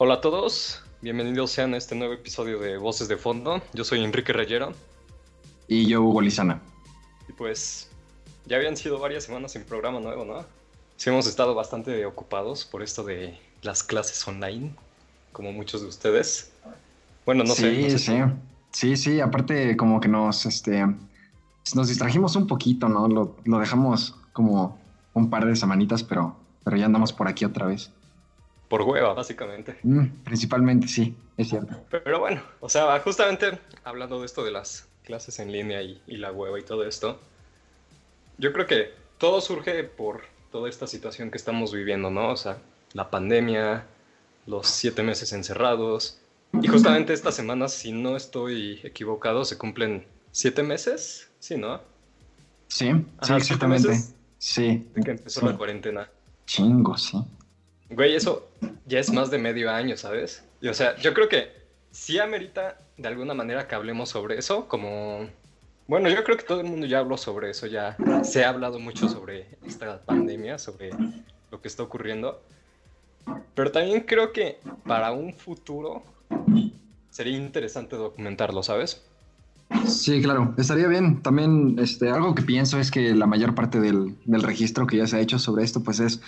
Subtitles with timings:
[0.00, 3.60] Hola a todos, bienvenidos sean a este nuevo episodio de Voces de Fondo.
[3.74, 4.72] Yo soy Enrique Reyero.
[5.66, 6.62] Y yo, Hugo Lizana.
[7.28, 7.90] Y pues
[8.46, 10.44] ya habían sido varias semanas sin programa nuevo, ¿no?
[10.96, 14.72] Sí hemos estado bastante ocupados por esto de las clases online,
[15.32, 16.52] como muchos de ustedes.
[17.26, 17.90] Bueno, no sé.
[17.90, 18.18] Sí, sí.
[18.70, 20.86] Sí, sí, aparte como que nos, este,
[21.74, 23.08] nos distrajimos un poquito, ¿no?
[23.08, 24.78] Lo, lo dejamos como
[25.14, 27.90] un par de semanitas, pero, pero ya andamos por aquí otra vez.
[28.68, 29.78] Por hueva, básicamente.
[29.82, 31.74] Mm, principalmente, sí, es cierto.
[31.90, 36.18] Pero, bueno, o sea, justamente hablando de esto de las clases en línea y, y
[36.18, 37.18] la hueva y todo esto,
[38.36, 40.22] yo creo que todo surge por
[40.52, 42.30] toda esta situación que estamos viviendo, ¿no?
[42.30, 42.58] O sea,
[42.92, 43.84] la pandemia,
[44.46, 46.18] los siete meses encerrados.
[46.62, 51.80] Y justamente esta semana, si no estoy equivocado, se cumplen siete meses, ¿sí, no?
[52.68, 52.90] Sí,
[53.22, 53.98] sí, exactamente.
[54.38, 54.88] Sí.
[54.94, 56.08] De que empezó la cuarentena.
[56.46, 57.18] Chingo, sí.
[57.90, 58.48] Güey, eso
[58.86, 60.44] ya es más de medio año, ¿sabes?
[60.60, 61.52] Y o sea, yo creo que
[61.90, 65.28] sí amerita de alguna manera que hablemos sobre eso, como...
[65.86, 68.78] Bueno, yo creo que todo el mundo ya habló sobre eso, ya se ha hablado
[68.78, 70.90] mucho sobre esta pandemia, sobre
[71.50, 72.42] lo que está ocurriendo.
[73.54, 76.02] Pero también creo que para un futuro
[77.08, 79.02] sería interesante documentarlo, ¿sabes?
[79.86, 81.22] Sí, claro, estaría bien.
[81.22, 85.06] También este, algo que pienso es que la mayor parte del, del registro que ya
[85.06, 86.20] se ha hecho sobre esto, pues es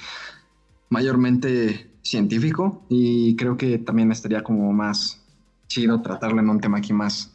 [0.90, 5.24] mayormente científico y creo que también estaría como más
[5.68, 7.32] chido tratarlo en un tema aquí más,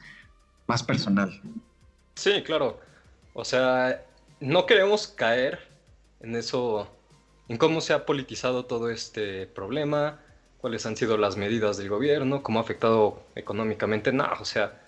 [0.68, 1.42] más personal.
[2.16, 2.80] Sí, claro.
[3.34, 4.06] O sea,
[4.40, 5.60] no queremos caer
[6.20, 6.88] en eso,
[7.48, 10.20] en cómo se ha politizado todo este problema,
[10.60, 14.12] cuáles han sido las medidas del gobierno, cómo ha afectado económicamente.
[14.12, 14.82] No, o sea,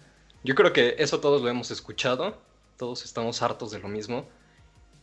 [0.43, 2.37] yo creo que eso todos lo hemos escuchado,
[2.77, 4.25] todos estamos hartos de lo mismo.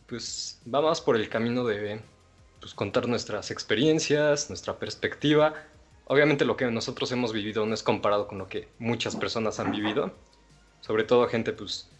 [0.07, 1.99] Pues va más por el camino de
[2.65, 5.53] pues, contar nuestras experiencias, nuestra perspectiva.
[6.05, 9.69] Obviamente lo que nosotros hemos vivido no es comparado con lo que muchas personas han
[9.69, 10.11] vivido,
[10.81, 11.91] sobre todo gente pues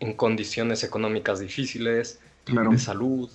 [0.00, 3.28] en condiciones económicas difíciles, de salud.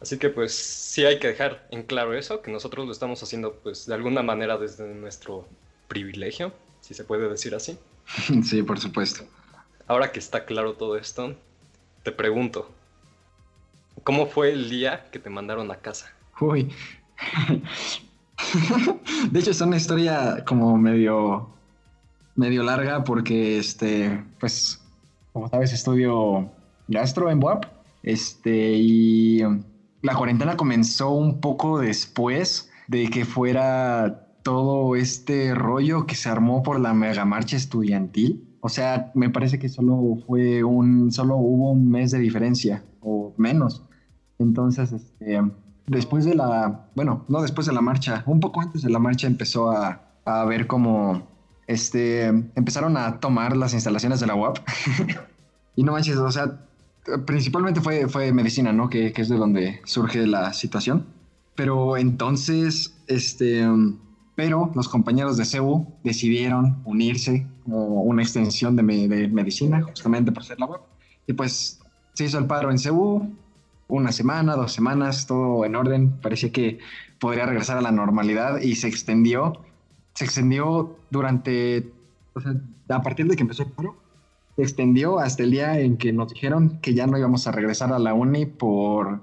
[0.00, 3.52] Así que pues sí hay que dejar en claro eso, que nosotros lo estamos haciendo
[3.56, 5.46] pues de alguna manera desde nuestro
[5.86, 7.76] privilegio, si se puede decir así.
[8.42, 9.24] Sí, por supuesto.
[9.86, 11.34] Ahora que está claro todo esto,
[12.02, 12.70] te pregunto,
[14.04, 16.12] ¿Cómo fue el día que te mandaron a casa?
[16.38, 16.70] Uy.
[19.30, 21.48] de hecho, es una historia como medio,
[22.36, 24.82] medio larga porque, este, pues,
[25.32, 26.50] como sabes, estudio
[26.86, 27.64] gastro en BUAP.
[28.02, 29.40] Este, y
[30.02, 36.62] la cuarentena comenzó un poco después de que fuera todo este rollo que se armó
[36.62, 38.46] por la mega marcha estudiantil.
[38.60, 43.32] O sea, me parece que solo fue un, solo hubo un mes de diferencia o
[43.38, 43.82] menos.
[44.38, 45.40] Entonces, este,
[45.86, 49.26] después de la, bueno, no después de la marcha, un poco antes de la marcha
[49.26, 51.26] empezó a, a ver cómo,
[51.66, 54.58] este, empezaron a tomar las instalaciones de la UAP.
[55.76, 56.60] y no manches, o sea,
[57.26, 58.88] principalmente fue, fue medicina, ¿no?
[58.88, 61.06] Que, que, es de donde surge la situación.
[61.54, 63.64] Pero entonces, este,
[64.34, 70.44] pero los compañeros de CEU decidieron unirse como una extensión de, de medicina, justamente por
[70.44, 70.82] ser la UAP.
[71.26, 71.80] Y pues
[72.14, 73.28] se hizo el paro en CEU,
[73.88, 76.12] una semana, dos semanas, todo en orden.
[76.20, 76.78] Parecía que
[77.18, 79.64] podría regresar a la normalidad y se extendió.
[80.14, 81.92] Se extendió durante,
[82.34, 82.54] o sea,
[82.88, 83.96] a partir de que empezó el paro,
[84.56, 87.92] se extendió hasta el día en que nos dijeron que ya no íbamos a regresar
[87.92, 89.20] a la uni por,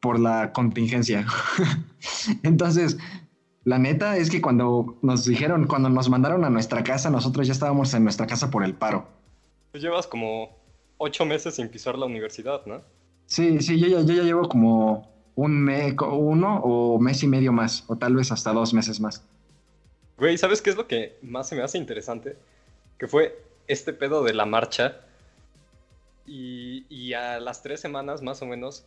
[0.00, 1.26] por la contingencia.
[2.42, 2.98] Entonces,
[3.64, 7.52] la neta es que cuando nos dijeron, cuando nos mandaron a nuestra casa, nosotros ya
[7.52, 9.06] estábamos en nuestra casa por el paro.
[9.72, 10.56] Tú llevas como
[10.96, 12.80] ocho meses sin pisar la universidad, ¿no?
[13.28, 17.52] Sí, sí, yo ya, yo ya llevo como un mes, uno o mes y medio
[17.52, 19.22] más, o tal vez hasta dos meses más.
[20.16, 22.36] Güey, ¿sabes qué es lo que más se me hace interesante?
[22.98, 25.02] Que fue este pedo de la marcha.
[26.26, 28.86] Y, y a las tres semanas más o menos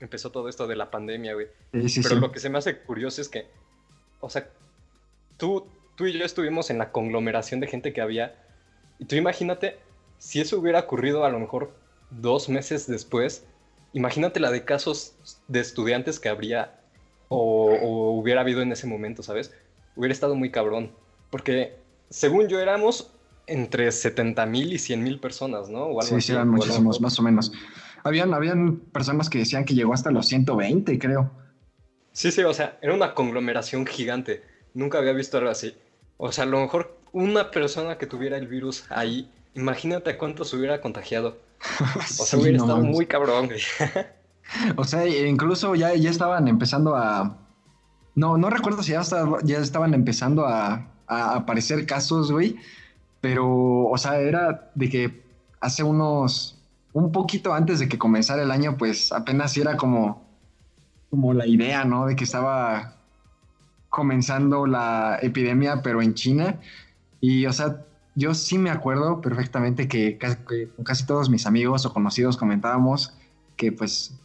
[0.00, 1.46] empezó todo esto de la pandemia, güey.
[1.72, 2.20] Sí, sí, Pero sí.
[2.20, 3.46] lo que se me hace curioso es que,
[4.20, 4.50] o sea,
[5.36, 8.34] tú, tú y yo estuvimos en la conglomeración de gente que había.
[8.98, 9.78] Y tú imagínate
[10.18, 11.72] si eso hubiera ocurrido a lo mejor
[12.10, 13.46] dos meses después
[13.96, 15.16] imagínate la de casos
[15.48, 16.78] de estudiantes que habría
[17.28, 19.54] o, o, hubiera habido en ese momento, ¿sabes?
[19.96, 20.92] Hubiera estado muy cabrón.
[21.30, 21.76] Porque
[22.10, 23.10] según yo éramos
[23.46, 25.84] entre 70 mil y 100 mil personas, ¿no?
[25.84, 27.52] O algo sí, así, sí, eran muchísimos, más o menos.
[28.04, 31.30] Habían, habían personas que decían que llegó hasta los 120, creo.
[32.12, 34.42] Sí, sí, o sea, era una conglomeración gigante.
[34.74, 35.74] Nunca había visto algo así.
[36.18, 40.52] O sea, a lo mejor una persona que tuviera el virus ahí, imagínate a cuántos
[40.54, 41.38] hubiera contagiado.
[42.18, 42.92] O sea, sí, hubiera no estado mames.
[42.92, 43.60] muy cabrón, güey.
[44.76, 47.36] O sea, incluso ya, ya estaban empezando a,
[48.14, 49.02] no, no recuerdo si ya,
[49.42, 52.56] ya estaban empezando a, a aparecer casos, güey,
[53.20, 55.22] pero, o sea, era de que
[55.60, 56.62] hace unos,
[56.92, 60.24] un poquito antes de que comenzara el año, pues apenas era como,
[61.10, 62.06] como la idea, ¿no?
[62.06, 62.96] De que estaba
[63.90, 66.60] comenzando la epidemia, pero en China.
[67.20, 67.84] Y, o sea,
[68.16, 73.12] yo sí me acuerdo perfectamente que casi, todos mis amigos o conocidos comentábamos
[73.56, 74.18] que, pues,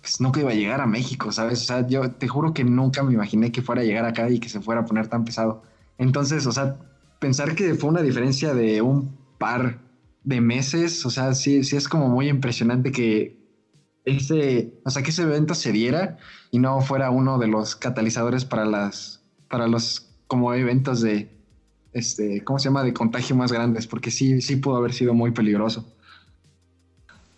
[0.00, 1.62] pues, nunca iba a llegar a México, ¿sabes?
[1.62, 4.38] O sea, yo te juro que nunca me imaginé que fuera a llegar acá y
[4.38, 5.62] que se fuera a poner tan pesado.
[5.96, 6.76] Entonces, o sea,
[7.18, 9.80] pensar que fue una diferencia de un par
[10.22, 13.42] de meses, o sea, sí, sí es como muy impresionante que
[14.04, 16.18] ese, o sea, que ese evento se diera
[16.50, 21.34] y no fuera uno de los catalizadores para las, para los como eventos de,
[21.94, 22.82] este, ¿cómo se llama?
[22.82, 25.86] De contagio más grandes, porque sí, sí pudo haber sido muy peligroso.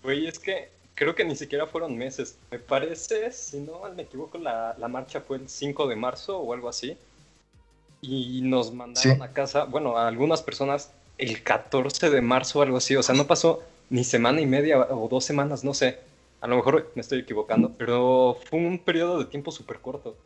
[0.02, 2.38] Güey, es que creo que ni siquiera fueron meses.
[2.50, 6.68] Me parece, si no me equivoco, la, marcha fue el 5 de marzo o algo
[6.68, 6.96] así.
[8.00, 12.78] Y nos mandaron a casa, bueno, a algunas personas el 14 de marzo o algo
[12.78, 12.96] así.
[12.96, 15.98] O sea, no pasó ni semana y media o dos semanas, no sé.
[16.40, 20.16] A lo mejor me estoy equivocando, pero fue un periodo de tiempo súper corto.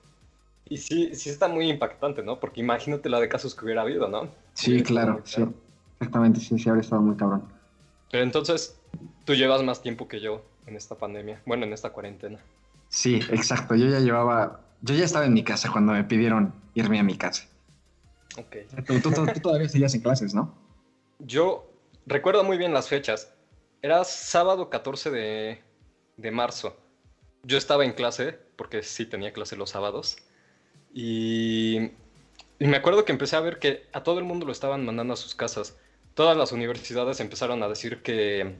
[0.71, 2.39] Y sí, sí está muy impactante, ¿no?
[2.39, 4.31] Porque imagínate la de casos que hubiera habido, ¿no?
[4.55, 5.45] Sí, claro, sí.
[5.95, 7.43] Exactamente, sí, sí, habría estado muy cabrón.
[8.11, 8.81] Pero entonces,
[9.25, 12.39] tú llevas más tiempo que yo en esta pandemia, bueno, en esta cuarentena.
[12.89, 13.75] Sí, exacto.
[13.75, 17.17] Yo ya llevaba, yo ya estaba en mi casa cuando me pidieron irme a mi
[17.17, 17.49] casa.
[18.39, 18.57] Ok.
[19.03, 19.11] Tú,
[19.43, 20.55] todavía seguías en clases, ¿no?
[21.19, 21.69] Yo
[22.07, 23.35] recuerdo muy bien las fechas.
[23.83, 25.63] Era sábado 14 de,
[26.17, 26.77] de marzo.
[27.43, 30.17] Yo estaba en clase, porque sí tenía clase los sábados.
[30.93, 31.91] Y,
[32.59, 35.15] y, me acuerdo que empecé a ver que a todo el mundo lo estaban mandando
[35.15, 35.77] a sus casas.
[36.15, 38.57] Todas las universidades empezaron a decir que,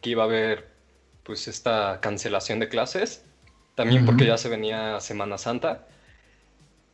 [0.00, 0.68] que iba a haber
[1.24, 3.24] pues esta cancelación de clases,
[3.74, 5.86] también porque ya se venía Semana Santa.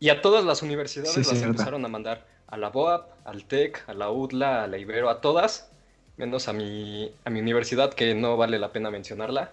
[0.00, 3.94] Y a todas las universidades las empezaron a mandar a la BOAP, al TEC, a
[3.94, 5.70] la UDLA, a la Ibero, a todas,
[6.16, 9.52] menos a mi, a mi universidad, que no vale la pena mencionarla.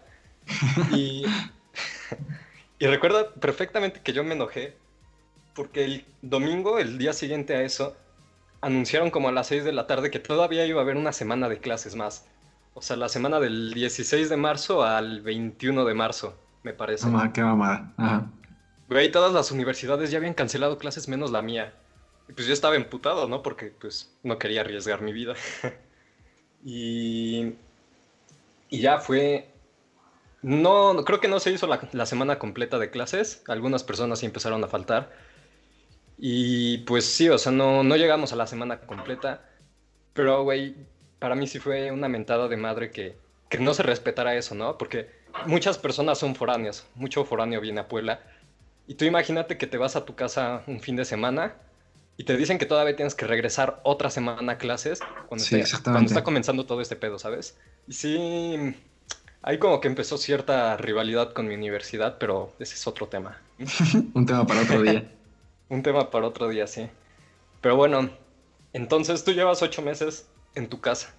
[0.91, 1.25] Y,
[2.79, 4.75] y recuerdo perfectamente que yo me enojé
[5.53, 7.95] porque el domingo, el día siguiente a eso,
[8.61, 11.49] anunciaron como a las 6 de la tarde que todavía iba a haber una semana
[11.49, 12.25] de clases más.
[12.73, 17.05] O sea, la semana del 16 de marzo al 21 de marzo, me parece.
[17.07, 17.93] Mamá, qué mamada.
[17.97, 18.27] Ajá.
[18.87, 21.73] Güey, todas las universidades ya habían cancelado clases menos la mía.
[22.29, 23.41] Y pues yo estaba emputado, ¿no?
[23.41, 25.33] Porque pues no quería arriesgar mi vida.
[26.65, 27.55] y...
[28.69, 29.49] Y ya fue...
[30.41, 33.43] No, creo que no se hizo la, la semana completa de clases.
[33.47, 35.11] Algunas personas sí empezaron a faltar.
[36.17, 39.45] Y pues sí, o sea, no, no llegamos a la semana completa.
[40.13, 40.75] Pero, güey,
[41.19, 43.15] para mí sí fue una mentada de madre que,
[43.49, 44.77] que no se respetara eso, ¿no?
[44.77, 45.09] Porque
[45.45, 48.19] muchas personas son foráneos, mucho foráneo viene a Puebla.
[48.87, 51.55] Y tú imagínate que te vas a tu casa un fin de semana
[52.17, 55.45] y te dicen que todavía tienes que regresar otra semana a clases cuando,
[55.83, 57.57] cuando está comenzando todo este pedo, ¿sabes?
[57.87, 58.75] Y sí,
[59.41, 63.41] ahí como que empezó cierta rivalidad con mi universidad, pero ese es otro tema.
[64.13, 65.09] un tema para otro día.
[65.71, 66.89] un tema para otro día, sí.
[67.61, 68.09] Pero bueno,
[68.73, 71.15] entonces tú llevas ocho meses en tu casa.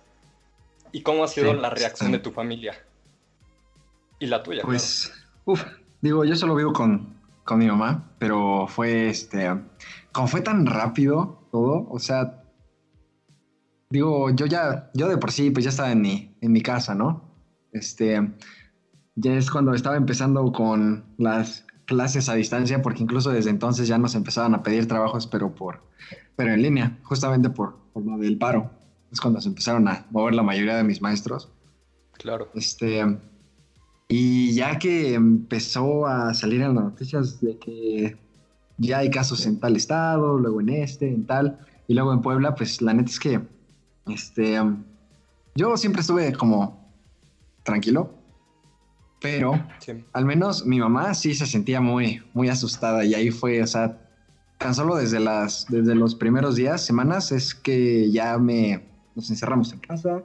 [0.92, 2.74] ¿Y cómo ha sido la reacción de tu familia?
[4.18, 4.62] Y la tuya.
[4.62, 5.10] Pues,
[5.46, 5.64] uff,
[6.02, 9.50] digo, yo solo vivo con, con mi mamá, pero fue este,
[10.12, 12.44] como fue tan rápido todo, o sea,
[13.88, 16.94] digo, yo ya, yo de por sí, pues ya estaba en mi, en mi casa,
[16.94, 17.38] ¿no?
[17.72, 18.20] Este,
[19.14, 23.98] ya es cuando estaba empezando con las clases a distancia, porque incluso desde entonces ya
[23.98, 25.82] nos empezaban a pedir trabajos, pero por,
[26.36, 28.70] pero en línea, justamente por, por lo del paro
[29.10, 31.50] es cuando se empezaron a mover la mayoría de mis maestros.
[32.12, 32.48] Claro.
[32.54, 33.04] Este,
[34.08, 38.16] y ya que empezó a salir en las noticias de que
[38.78, 41.58] ya hay casos en tal estado, luego en este, en tal,
[41.88, 43.40] y luego en Puebla, pues la neta es que
[44.06, 44.58] este,
[45.54, 46.90] yo siempre estuve como
[47.62, 48.14] tranquilo,
[49.22, 49.64] pero
[50.12, 53.98] al menos mi mamá sí se sentía muy, muy asustada y ahí fue, o sea,
[54.58, 59.72] tan solo desde, las, desde los primeros días, semanas, es que ya me, nos encerramos
[59.72, 60.22] en casa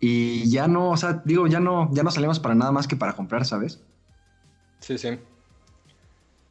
[0.00, 2.96] y ya no, o sea, digo, ya no, ya no salimos para nada más que
[2.96, 3.82] para comprar, ¿sabes?
[4.80, 5.18] Sí, sí.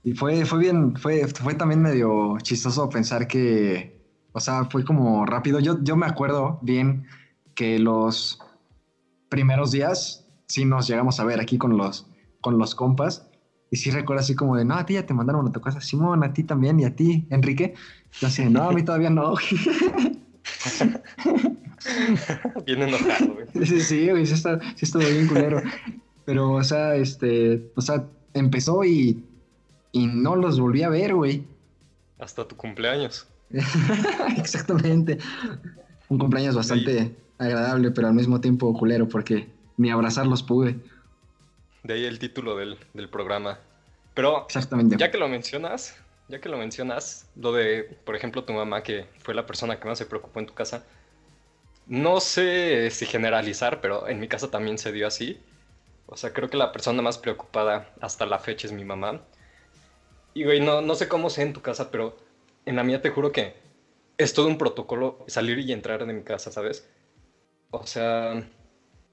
[0.04, 4.00] Y fue, fue bien, fue, fue también medio chistoso pensar que,
[4.32, 5.60] o sea, fue como rápido.
[5.60, 7.08] Yo, yo me acuerdo bien
[7.56, 8.40] que los
[9.30, 12.08] primeros días sí nos llegamos a ver aquí con los,
[12.42, 13.30] con los compas.
[13.70, 15.82] Y sí recuerdo así como de, no, a ti ya te mandaron a tu casa,
[15.82, 17.74] Simón, a ti también, y a ti, Enrique.
[18.20, 19.36] Yo así, no, a mí todavía no.
[22.66, 23.66] bien enojado, güey.
[23.66, 25.62] Sí, sí, güey, sí, está, sí bien culero.
[26.24, 29.22] Pero, o sea, este, o sea, empezó y,
[29.92, 31.46] y no los volví a ver, güey.
[32.20, 33.27] Hasta tu cumpleaños.
[34.38, 35.18] Exactamente.
[36.08, 40.75] Un cumpleaños bastante agradable, pero al mismo tiempo culero, porque ni abrazarlos pude.
[41.84, 42.77] De ahí el título del,
[43.10, 43.60] programa.
[44.13, 44.98] Pero, Exactamente.
[44.98, 45.96] ya que lo mencionas,
[46.27, 49.88] ya que lo mencionas, lo de, por ejemplo, tu mamá, que fue la persona que
[49.88, 50.84] más se preocupó en tu casa,
[51.86, 55.39] no sé si generalizar, pero en mi casa también se dio así.
[56.07, 59.22] O sea, creo que la persona más preocupada hasta la fecha es mi mamá.
[60.34, 62.17] Y, güey, no, no sé cómo sea en tu casa, pero
[62.65, 63.55] en la mía te juro que
[64.17, 66.89] es todo un protocolo salir y entrar de mi casa, ¿sabes?
[67.72, 68.43] O sea,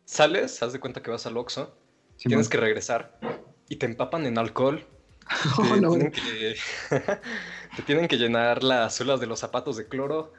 [0.04, 1.76] sales, haz de cuenta que vas al Oxxo,
[2.16, 3.18] tienes que regresar
[3.68, 4.84] y te empapan en alcohol.
[5.56, 6.56] te, tienen que,
[7.76, 10.34] te tienen que llenar las suelas de los zapatos de cloro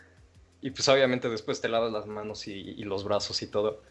[0.62, 3.82] y pues obviamente después te lavas las manos y, los brazos y todo.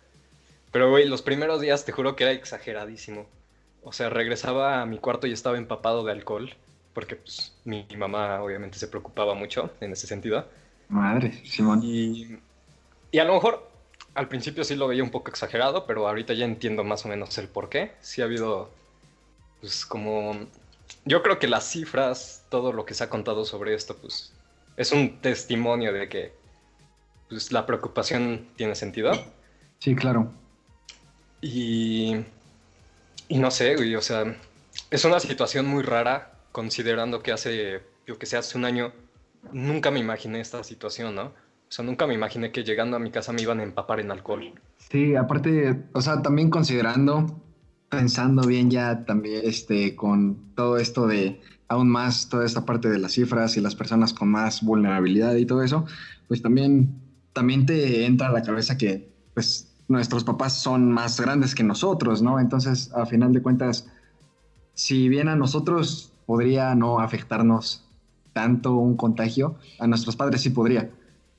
[0.72, 3.26] Pero güey, los primeros días te juro que era exageradísimo.
[3.82, 6.54] O sea, regresaba a mi cuarto y estaba empapado de alcohol
[6.94, 10.46] porque pues mi, mamá obviamente se preocupaba mucho en ese sentido.
[10.88, 11.80] Madre, Simón.
[11.82, 12.38] Y,
[13.10, 13.68] y a lo mejor
[14.14, 17.36] al principio sí lo veía un poco exagerado, pero ahorita ya entiendo más o menos
[17.38, 17.92] el por qué.
[18.00, 18.70] Sí ha habido,
[19.60, 20.46] pues como...
[21.04, 24.32] Yo creo que las cifras, todo lo que se ha contado sobre esto, pues
[24.76, 26.32] es un testimonio de que
[27.28, 29.12] pues, la preocupación tiene sentido.
[29.78, 30.32] Sí, claro.
[31.40, 32.16] Y,
[33.28, 34.36] y no sé, güey, o sea,
[34.90, 38.92] es una situación muy rara considerando que hace, yo que sé, hace un año
[39.52, 41.34] nunca me imaginé esta situación, ¿no?
[41.74, 44.52] Sea, nunca me imaginé que llegando a mi casa me iban a empapar en alcohol.
[44.76, 47.42] Sí, aparte, o sea, también considerando,
[47.88, 53.00] pensando bien ya también, este, con todo esto de aún más, toda esta parte de
[53.00, 55.84] las cifras y las personas con más vulnerabilidad y todo eso,
[56.28, 56.94] pues también,
[57.32, 62.22] también te entra a la cabeza que, pues, nuestros papás son más grandes que nosotros,
[62.22, 62.38] ¿no?
[62.38, 63.90] Entonces, a final de cuentas,
[64.74, 67.84] si bien a nosotros podría no afectarnos
[68.32, 70.88] tanto un contagio, a nuestros padres sí podría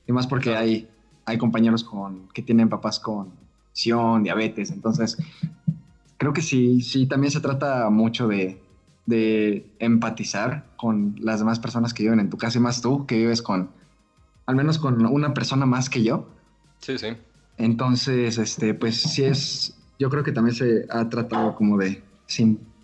[0.06, 0.88] y más porque hay,
[1.24, 3.30] hay compañeros con, que tienen papás con
[3.72, 4.70] Sion, diabetes.
[4.70, 5.16] Entonces,
[6.16, 8.60] creo que sí, sí, también se trata mucho de,
[9.06, 13.16] de empatizar con las demás personas que viven en tu casa y más tú, que
[13.16, 13.70] vives con,
[14.46, 16.28] al menos con una persona más que yo.
[16.80, 17.08] Sí, sí.
[17.58, 22.02] Entonces, este, pues sí es, yo creo que también se ha tratado como de,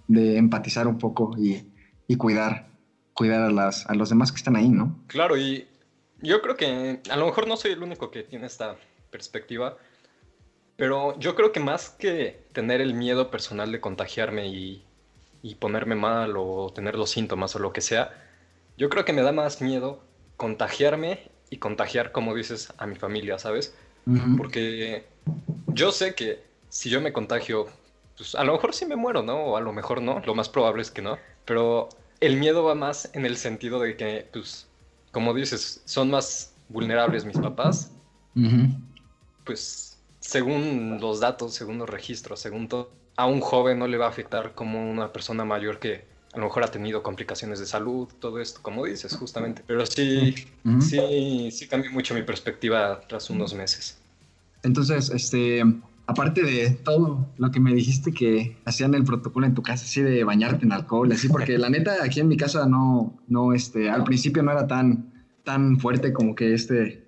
[0.08, 1.66] de empatizar un poco y,
[2.08, 2.68] y cuidar,
[3.12, 4.98] cuidar a, las, a los demás que están ahí, ¿no?
[5.08, 5.66] Claro, y
[6.22, 8.76] yo creo que a lo mejor no soy el único que tiene esta
[9.10, 9.76] perspectiva,
[10.76, 14.84] pero yo creo que más que tener el miedo personal de contagiarme y,
[15.58, 18.12] ponerme mal o tener los síntomas o lo que sea,
[18.78, 20.02] yo creo que me da más miedo
[20.36, 23.74] contagiarme y contagiar, como dices, a mi familia, ¿sabes?
[24.36, 25.04] Porque
[25.66, 27.66] yo sé que si yo me contagio,
[28.16, 29.36] pues a lo mejor sí me muero, ¿no?
[29.36, 31.88] O a lo mejor no, lo más probable es que no, pero
[32.20, 34.68] el miedo va más en el sentido de que, pues,
[35.12, 37.92] como dices, son más vulnerables mis papás,
[39.44, 44.06] pues según los datos, según los registros, según todo, a un joven no le va
[44.06, 48.08] a afectar como una persona mayor que a lo mejor ha tenido complicaciones de salud,
[48.18, 49.62] todo esto, como dices, justamente.
[49.66, 50.34] Pero sí,
[50.80, 53.98] sí, sí cambió mucho mi perspectiva tras unos meses.
[54.62, 55.62] Entonces, este,
[56.06, 60.02] aparte de todo lo que me dijiste que hacían el protocolo en tu casa, así
[60.02, 63.90] de bañarte en alcohol, así, porque la neta aquí en mi casa no, no, este,
[63.90, 65.12] al principio no era tan,
[65.44, 67.06] tan fuerte como que este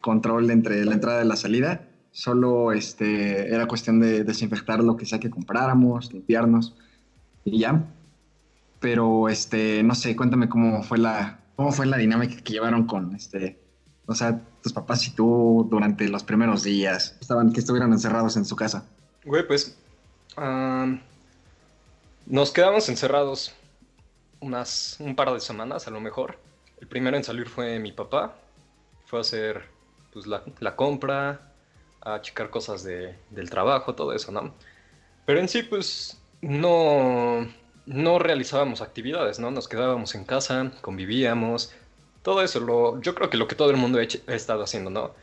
[0.00, 5.06] control entre la entrada y la salida, solo este, era cuestión de desinfectar lo que
[5.06, 6.76] sea que compráramos, limpiarnos
[7.44, 7.86] y ya.
[8.80, 13.14] Pero, este, no sé, cuéntame cómo fue la, cómo fue la dinámica que llevaron con,
[13.14, 13.58] este,
[14.06, 18.44] o sea, tus papás y tú durante los primeros días estaban que estuvieron encerrados en
[18.44, 18.86] su casa?
[19.24, 19.76] Güey, pues
[22.26, 23.54] nos quedamos encerrados
[24.40, 26.38] unas un par de semanas a lo mejor.
[26.80, 28.34] El primero en salir fue mi papá.
[29.06, 29.62] Fue a hacer
[30.12, 31.52] pues, la, la compra,
[32.00, 34.54] a checar cosas de, del trabajo, todo eso, ¿no?
[35.26, 37.46] Pero en sí, pues no,
[37.86, 39.50] no realizábamos actividades, ¿no?
[39.50, 41.72] Nos quedábamos en casa, convivíamos,
[42.22, 45.14] todo eso, lo, yo creo que lo que todo el mundo ha, estado haciendo, ¿no?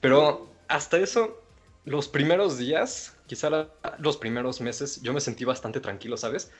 [0.00, 1.40] Pero hasta eso,
[1.84, 6.50] los primeros días, quizá los primeros meses, yo me sentí bastante tranquilo, ¿sabes?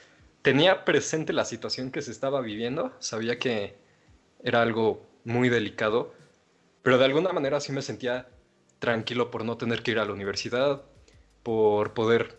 [0.43, 3.77] Tenía presente la situación que se estaba viviendo, sabía que
[4.43, 6.13] era algo muy delicado,
[6.83, 8.29] pero de alguna manera sí me sentía
[8.79, 10.83] tranquilo por no tener que ir a la universidad,
[11.43, 12.37] por poder,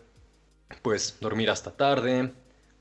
[0.82, 2.32] pues, dormir hasta tarde,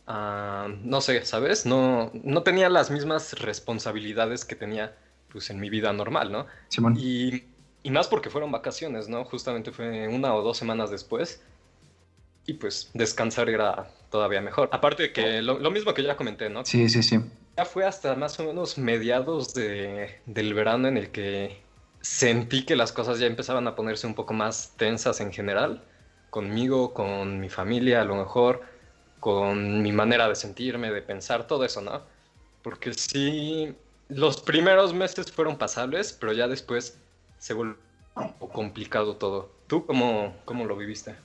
[0.08, 1.66] Ah, no sé, ¿sabes?
[1.66, 4.96] No, no tenía las mismas responsabilidades que tenía
[5.30, 6.48] pues en mi vida normal, ¿no?
[6.96, 7.44] Y,
[7.84, 9.26] y, más porque fueron vacaciones, ¿no?
[9.26, 11.42] Justamente fue una o dos semanas después.
[12.46, 14.70] y pues descansar era todavía mejor.
[14.72, 16.64] Aparte de que lo, lo mismo que ya comenté, ¿no?
[16.66, 17.20] Sí, sí, sí.
[17.58, 21.64] Ya fue hasta más o menos mediados de, del verano en el que
[22.02, 25.84] sentí que las cosas ya empezaban a ponerse un poco más tensas en general,
[26.30, 28.62] conmigo, con mi familia, a lo mejor,
[29.20, 32.02] con mi manera de sentirme, de pensar, todo eso, ¿no?
[32.62, 33.76] Porque sí,
[34.10, 36.98] los primeros meses fueron pasables, pero ya después
[37.38, 37.78] se volvió
[38.54, 39.52] complicado todo.
[39.68, 41.16] ¿Tú cómo, cómo lo viviste?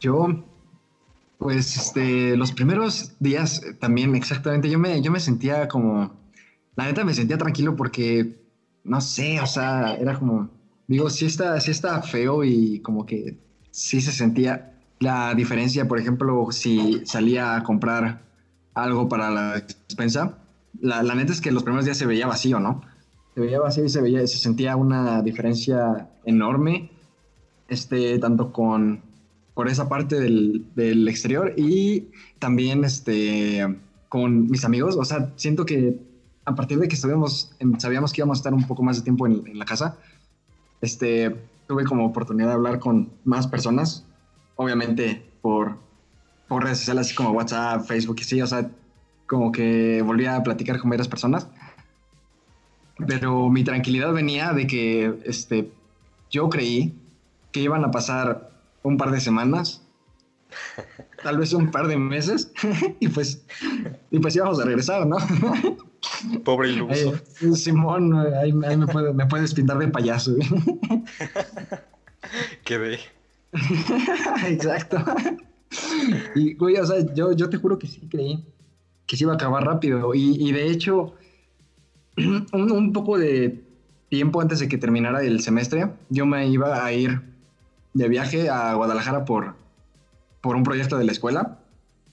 [0.00, 0.44] Yo,
[1.38, 6.14] pues, este, los primeros días eh, también, exactamente, yo me, yo me sentía como,
[6.76, 8.38] la neta me sentía tranquilo porque,
[8.84, 10.50] no sé, o sea, era como,
[10.86, 13.36] digo, sí está, sí está feo y como que
[13.70, 18.22] sí se sentía la diferencia, por ejemplo, si salía a comprar
[18.74, 20.38] algo para la despensa,
[20.80, 22.82] la, la neta es que los primeros días se veía vacío, ¿no?
[23.34, 26.90] Se veía vacío y se, sentía una diferencia enorme,
[27.68, 29.02] este, tanto con
[29.54, 33.78] por esa parte del, del, exterior y también este,
[34.10, 34.96] con mis amigos.
[34.96, 35.98] O sea, siento que
[36.44, 39.26] a partir de que estuvimos, sabíamos que íbamos a estar un poco más de tiempo
[39.26, 39.96] en, en, la casa,
[40.82, 41.34] este,
[41.66, 44.04] tuve como oportunidad de hablar con más personas,
[44.56, 45.78] obviamente por,
[46.48, 48.70] por redes sociales así como WhatsApp, Facebook y sí, o sea,
[49.26, 51.48] como que volví a platicar con varias personas.
[53.06, 55.70] Pero mi tranquilidad venía de que este,
[56.30, 56.94] yo creí
[57.52, 58.50] que iban a pasar
[58.82, 59.82] un par de semanas,
[61.22, 62.52] tal vez un par de meses,
[63.00, 63.44] y pues,
[64.10, 65.18] y pues íbamos a regresar, ¿no?
[66.44, 67.14] Pobre iluso.
[67.42, 70.34] Eh, Simón, ahí, ahí me, puede, me, puedes pintar de payaso.
[72.64, 72.98] Qué ve.
[74.46, 74.98] Exacto.
[76.34, 78.44] Y, güey, o sea, yo, yo te juro que sí creí
[79.06, 80.14] que se iba a acabar rápido.
[80.14, 81.14] Y, y de hecho,
[82.16, 83.62] un, un, poco de
[84.08, 87.22] tiempo antes de que terminara el semestre, yo me iba a ir
[87.94, 89.54] de viaje a Guadalajara por,
[90.40, 91.58] por un proyecto de la escuela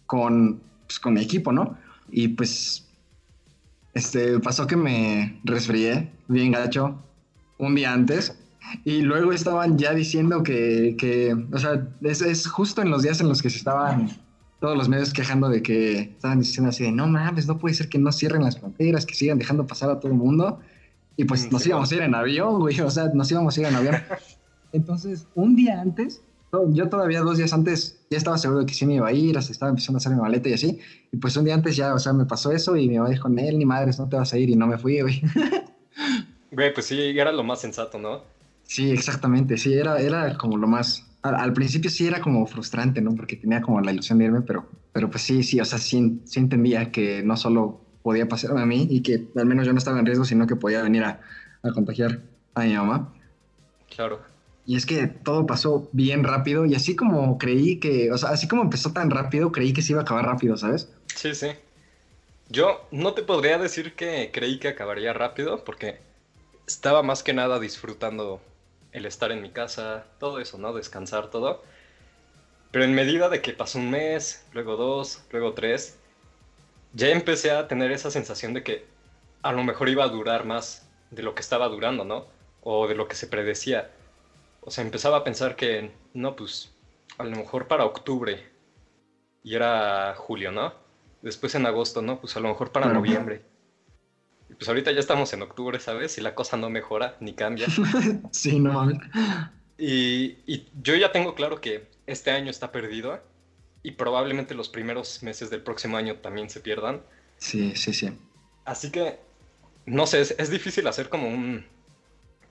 [0.05, 1.77] con, pues, con mi equipo, ¿no?
[2.09, 2.87] Y pues
[3.93, 6.95] este, pasó que me resfrié bien gacho
[7.57, 8.37] un día antes
[8.83, 13.21] y luego estaban ya diciendo que, que o sea, es, es, justo en los días
[13.21, 14.09] en los que se estaban
[14.59, 17.89] todos los medios quejando de que estaban diciendo así de, no mames, no puede ser
[17.89, 20.59] que no cierren las fronteras, que sigan dejando pasar a todo el mundo.
[21.17, 23.67] Y pues nos íbamos a ir en avión, güey, o sea, nos íbamos a ir
[23.67, 23.95] en avión.
[24.71, 26.21] Entonces, un día antes,
[26.69, 29.37] yo todavía dos días antes ya estaba seguro de que sí me iba a ir,
[29.37, 30.79] hasta estaba empezando a hacer mi maleta y así.
[31.11, 33.27] Y pues un día antes ya, o sea, me pasó eso y mi mamá dijo,
[33.27, 35.21] él ni madres, no te vas a ir y no me fui, güey.
[36.51, 38.21] Güey, pues sí, era lo más sensato, ¿no?
[38.65, 41.05] Sí, exactamente, sí, era, era como lo más...
[41.21, 43.15] Al, al, principio sí era como frustrante, ¿no?
[43.15, 46.21] Porque tenía como la ilusión de irme, pero, pero pues sí, sí, o sea, sí,
[46.25, 49.77] sí entendía que no solo podía pasarme a mí y que al menos yo no
[49.77, 51.21] estaba en riesgo, sino que podía venir a,
[51.63, 52.19] a contagiar
[52.53, 53.13] a mi mamá.
[53.95, 54.19] Claro.
[54.65, 58.47] Y es que todo pasó bien rápido y así como creí que, o sea, así
[58.47, 60.89] como empezó tan rápido, creí que se iba a acabar rápido, ¿sabes?
[61.15, 61.47] Sí, sí.
[62.49, 65.99] Yo no te podría decir que creí que acabaría rápido porque
[66.67, 68.41] estaba más que nada disfrutando
[68.93, 70.73] el estar en mi casa, todo eso, ¿no?
[70.73, 71.63] Descansar, todo.
[72.71, 75.99] Pero en medida de que pasó un mes, luego dos, luego tres,
[76.93, 78.85] ya empecé a tener esa sensación de que
[79.41, 82.27] a lo mejor iba a durar más de lo que estaba durando, ¿no?
[82.61, 83.89] O de lo que se predecía
[84.65, 86.71] o sea, empezaba a pensar que, no, pues,
[87.17, 88.49] a lo mejor para octubre.
[89.43, 90.73] Y era julio, ¿no?
[91.21, 92.19] Después en agosto, ¿no?
[92.19, 93.43] Pues a lo mejor para noviembre.
[94.53, 96.15] Y pues ahorita ya estamos en octubre, ¿sabes?
[96.19, 97.65] Y la cosa no mejora ni cambia.
[98.31, 98.99] sí, no mames.
[99.79, 103.19] Y, y yo ya tengo claro que este año está perdido
[103.81, 107.01] y probablemente los primeros meses del próximo año también se pierdan.
[107.37, 108.11] Sí, sí, sí.
[108.63, 109.17] Así que,
[109.87, 111.65] no sé, es, es difícil hacer como un,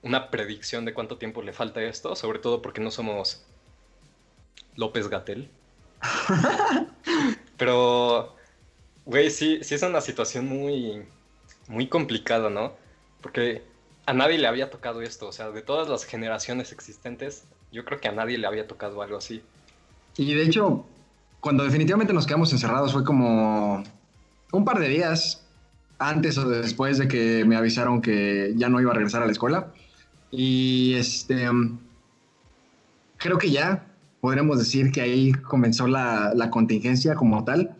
[0.01, 3.45] una predicción de cuánto tiempo le falta a esto, sobre todo porque no somos
[4.75, 5.49] López Gatel.
[7.57, 8.35] Pero,
[9.05, 11.05] güey, sí, sí es una situación muy,
[11.67, 12.73] muy complicada, ¿no?
[13.21, 13.63] Porque
[14.05, 17.99] a nadie le había tocado esto, o sea, de todas las generaciones existentes, yo creo
[17.99, 19.41] que a nadie le había tocado algo así.
[20.17, 20.85] Y de hecho,
[21.39, 23.83] cuando definitivamente nos quedamos encerrados fue como
[24.51, 25.43] un par de días
[25.97, 29.31] antes o después de que me avisaron que ya no iba a regresar a la
[29.31, 29.71] escuela.
[30.31, 31.47] Y este,
[33.17, 33.85] creo que ya
[34.21, 37.75] podremos decir que ahí comenzó la, la, contingencia como tal.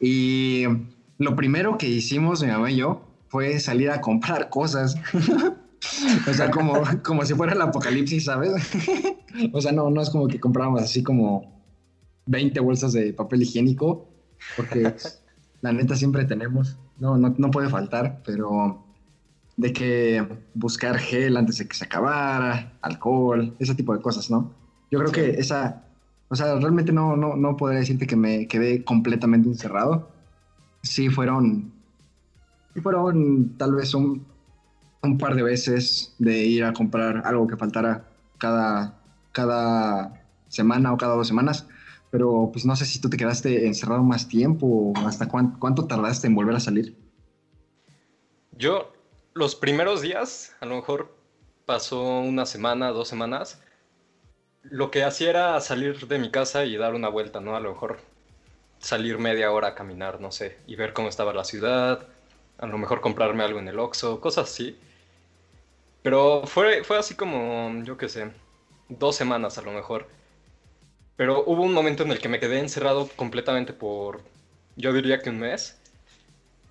[0.00, 0.64] Y
[1.18, 4.96] lo primero que hicimos, mi mamá y yo, fue salir a comprar cosas.
[6.28, 8.52] o sea, como, como si fuera el apocalipsis, ¿sabes?
[9.52, 11.62] o sea, no, no es como que compramos así como
[12.26, 14.08] 20 bolsas de papel higiénico,
[14.56, 14.94] porque
[15.60, 16.78] la neta siempre tenemos.
[16.98, 18.84] No, no, no puede faltar, pero
[19.56, 24.52] de que buscar gel antes de que se acabara, alcohol, ese tipo de cosas, ¿no?
[24.90, 25.14] Yo creo sí.
[25.14, 25.84] que esa,
[26.28, 30.13] O sea, realmente no, no, no podría decirte que me quedé completamente encerrado.
[30.84, 31.72] Sí fueron,
[32.80, 34.24] fueron tal vez un,
[35.02, 39.00] un par de veces de ir a comprar algo que faltara cada,
[39.32, 41.66] cada semana o cada dos semanas.
[42.10, 46.28] Pero pues no sé si tú te quedaste encerrado más tiempo o hasta cuánto tardaste
[46.28, 46.96] en volver a salir.
[48.52, 48.92] Yo,
[49.32, 51.12] los primeros días, a lo mejor
[51.66, 53.60] pasó una semana, dos semanas,
[54.62, 57.56] lo que hacía era salir de mi casa y dar una vuelta, ¿no?
[57.56, 57.98] A lo mejor
[58.84, 62.06] salir media hora a caminar, no sé, y ver cómo estaba la ciudad,
[62.58, 64.78] a lo mejor comprarme algo en el Oxxo, cosas así.
[66.02, 68.30] Pero fue, fue así como, yo qué sé,
[68.90, 70.06] dos semanas a lo mejor.
[71.16, 74.20] Pero hubo un momento en el que me quedé encerrado completamente por,
[74.76, 75.80] yo diría que un mes.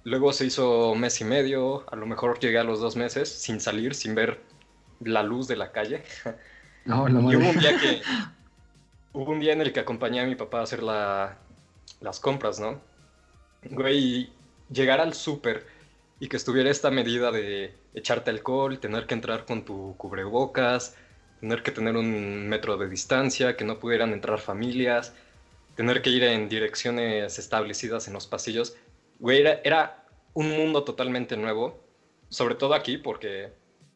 [0.04, 3.60] Luego se hizo mes y medio, a lo mejor llegué a los dos meses sin
[3.60, 4.40] salir, sin ver
[5.00, 6.04] la luz de la calle.
[6.86, 8.02] No, y hubo un día que
[9.14, 11.40] hubo un día en el que acompañé a mi papá a hacer la,
[12.04, 12.82] las compras, ¿no?
[13.64, 14.32] Güey,
[14.72, 15.66] llegar al súper
[16.20, 20.96] y que estuviera esta medida de echarte alcohol, tener que entrar con tu cubrebocas,
[21.40, 25.14] tener que tener un metro de distancia, que no pudieran entrar familias,
[25.76, 28.76] tener que ir en direcciones establecidas en los pasillos.
[29.20, 31.84] Güey, era, era un mundo totalmente nuevo,
[32.30, 33.52] sobre todo aquí porque,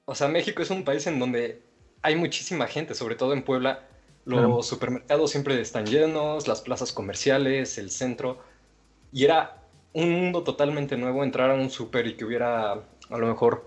[0.05, 1.61] o sea, México es un país en donde
[2.01, 3.86] hay muchísima gente, sobre todo en Puebla.
[4.27, 8.39] Los supermercados siempre están llenos, las plazas comerciales, el centro.
[9.13, 9.63] Y era
[9.93, 13.65] un mundo totalmente nuevo entrar a un super y que hubiera a lo mejor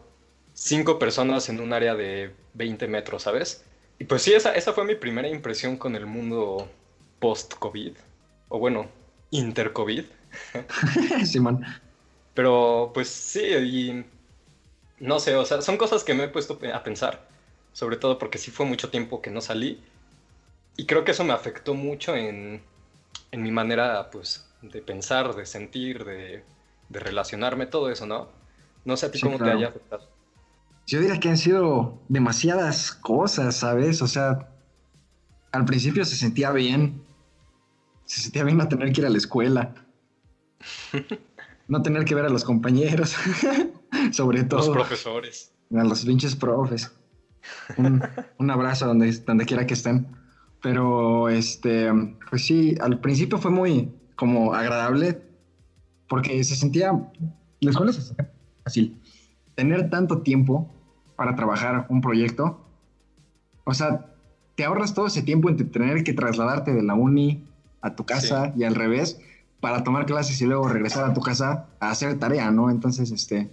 [0.53, 3.65] cinco personas en un área de 20 metros, ¿sabes?
[3.99, 6.69] Y pues sí, esa, esa fue mi primera impresión con el mundo
[7.21, 7.93] post-COVID.
[8.49, 8.87] O bueno,
[9.31, 10.05] inter-COVID.
[11.25, 11.65] Simón.
[12.35, 14.05] Pero pues sí, y
[14.99, 17.31] no sé, o sea, son cosas que me he puesto a pensar
[17.73, 19.81] sobre todo porque sí fue mucho tiempo que no salí.
[20.77, 22.63] Y creo que eso me afectó mucho en,
[23.31, 26.45] en mi manera, pues, de pensar, de sentir, de,
[26.89, 28.29] de, relacionarme, todo eso, ¿no?
[28.85, 30.09] No sé a ti cómo te haya afectado.
[30.87, 34.03] Yo diría que han sido demasiadas cosas, ¿sabes?
[34.03, 34.49] O sea,
[35.53, 37.03] al principio se sentía bien.
[38.07, 39.75] Se sentía bien no tener que ir a la escuela.
[41.69, 43.15] no tener que ver a los compañeros.
[44.13, 44.61] Sobre todo.
[44.61, 45.53] Los profesores.
[45.77, 46.91] A los pinches profes
[48.39, 50.07] un, abrazo donde, donde quiera que estén.
[50.63, 51.89] Pero, este,
[52.29, 55.23] pues sí, al principio fue muy como agradable
[56.09, 56.93] porque se sentía,
[57.61, 58.31] la escuela se sentía
[58.65, 59.01] fácil.
[59.55, 60.71] Tener tanto tiempo
[61.17, 62.61] para trabajar un proyecto,
[63.65, 64.07] o sea,
[64.57, 67.45] te ahorras todo ese tiempo entre tener que trasladarte de la uni
[67.81, 69.21] a tu casa y al revés
[69.61, 72.71] para tomar clases y luego regresar a tu casa a hacer tarea, ¿no?
[72.71, 73.51] Entonces, este,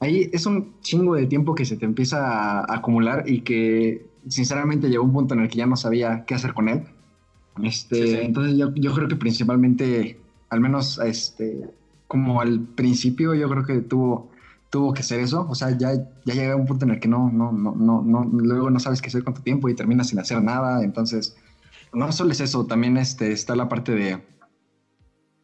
[0.00, 4.88] ahí es un chingo de tiempo que se te empieza a acumular y que sinceramente
[4.88, 6.84] llegó un punto en el que ya no sabía qué hacer con él.
[7.62, 11.70] Este, Entonces yo, yo, creo que principalmente, al menos este,
[12.06, 14.30] como al principio, yo creo que tuvo,
[14.70, 15.46] tuvo que ser eso.
[15.48, 18.02] O sea, ya, ya llegué a un punto en el que no, no, no, no,
[18.02, 20.82] no, luego no sabes qué hacer con tu tiempo y terminas sin hacer nada.
[20.82, 21.36] Entonces,
[21.92, 24.22] no solo es eso, también este, está la parte de,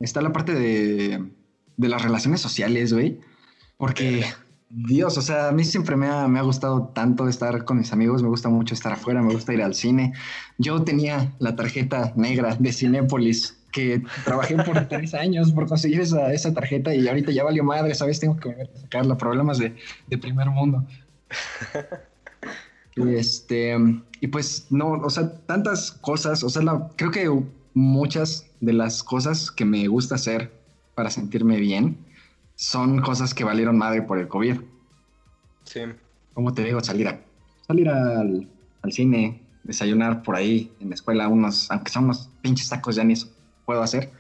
[0.01, 1.31] está la parte de,
[1.77, 3.21] de las relaciones sociales, güey.
[3.79, 4.25] Porque
[4.75, 7.93] Dios, o sea, a mí siempre me ha, me ha, gustado tanto estar con mis
[7.93, 10.15] amigos, me gusta mucho estar afuera, me gusta ir al cine.
[10.57, 16.33] Yo tenía la tarjeta negra de Cinépolis, que trabajé por tres años por conseguir esa,
[16.33, 18.19] esa, tarjeta y ahorita ya valió madre, ¿sabes?
[18.19, 20.87] Tengo que volver a sacarla, problemas de, de primer mundo.
[22.97, 23.77] y este,
[24.21, 26.63] y pues no, o sea, tantas cosas, o sea,
[26.97, 27.31] creo que
[27.75, 30.51] muchas de las cosas que me gusta hacer
[30.95, 31.99] para sentirme bien,
[32.63, 34.61] son cosas que valieron madre por el COVID.
[35.65, 35.81] Sí.
[36.33, 37.21] Como te digo, salir, a,
[37.67, 38.47] salir al,
[38.91, 43.15] cine, desayunar por ahí en la escuela, unos, aunque son unos pinches tacos, ya ni
[43.15, 43.27] eso
[43.67, 44.13] puedo hacer.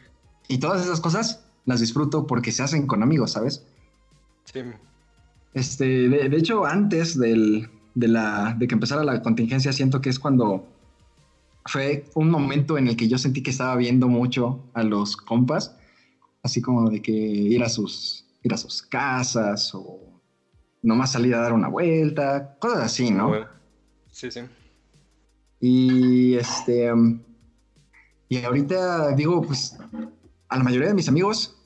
[0.48, 3.64] Y todas esas cosas las disfruto porque se hacen con amigos, ¿sabes?
[4.52, 4.62] Sí.
[5.54, 10.18] Este, de, hecho, antes del, de, la, de que empezara la contingencia, siento que es
[10.18, 10.66] cuando
[11.66, 15.76] fue un momento en el que yo sentí que estaba viendo mucho a los compas,
[16.42, 20.20] así como de que ir a sus ir a sus casas o
[20.82, 23.32] nomás salir a dar una vuelta, cosas así, ¿no?
[24.10, 24.40] Sí, sí.
[25.60, 26.92] Y este.
[28.28, 29.78] Y ahorita digo, pues,
[30.48, 31.56] a la mayoría de mis amigos,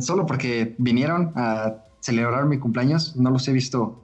[0.00, 4.02] solo porque vinieron a celebrar mi cumpleaños, no los he visto.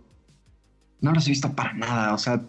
[1.00, 2.14] No los he visto para nada.
[2.14, 2.42] O sea,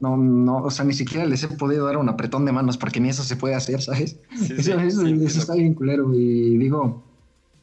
[0.00, 3.00] no, no, o sea, ni siquiera les he podido dar un apretón de manos porque
[3.00, 4.20] ni eso se puede hacer, ¿sabes?
[4.50, 6.12] eso, eso está bien culero.
[6.14, 7.02] Y digo,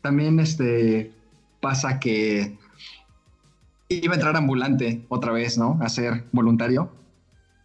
[0.02, 1.15] también este
[1.66, 2.60] pasa que
[3.90, 5.80] iba a entrar ambulante otra vez, ¿no?
[5.82, 6.92] A ser voluntario.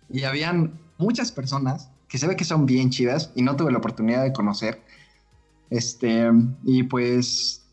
[0.09, 3.77] Y habían muchas personas que se ve que son bien chidas y no tuve la
[3.77, 4.83] oportunidad de conocer.
[5.69, 6.31] Este,
[6.65, 7.67] y pues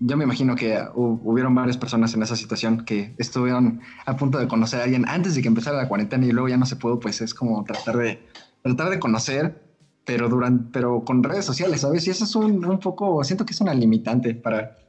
[0.00, 4.48] yo me imagino que hubieron varias personas en esa situación que estuvieron a punto de
[4.48, 6.98] conocer a alguien antes de que empezara la cuarentena y luego ya no se pudo,
[6.98, 8.26] pues es como tratar de,
[8.62, 9.62] tratar de conocer,
[10.04, 12.04] pero, durante, pero con redes sociales, ¿sabes?
[12.08, 14.87] Y eso es un, un poco, siento que es una limitante para,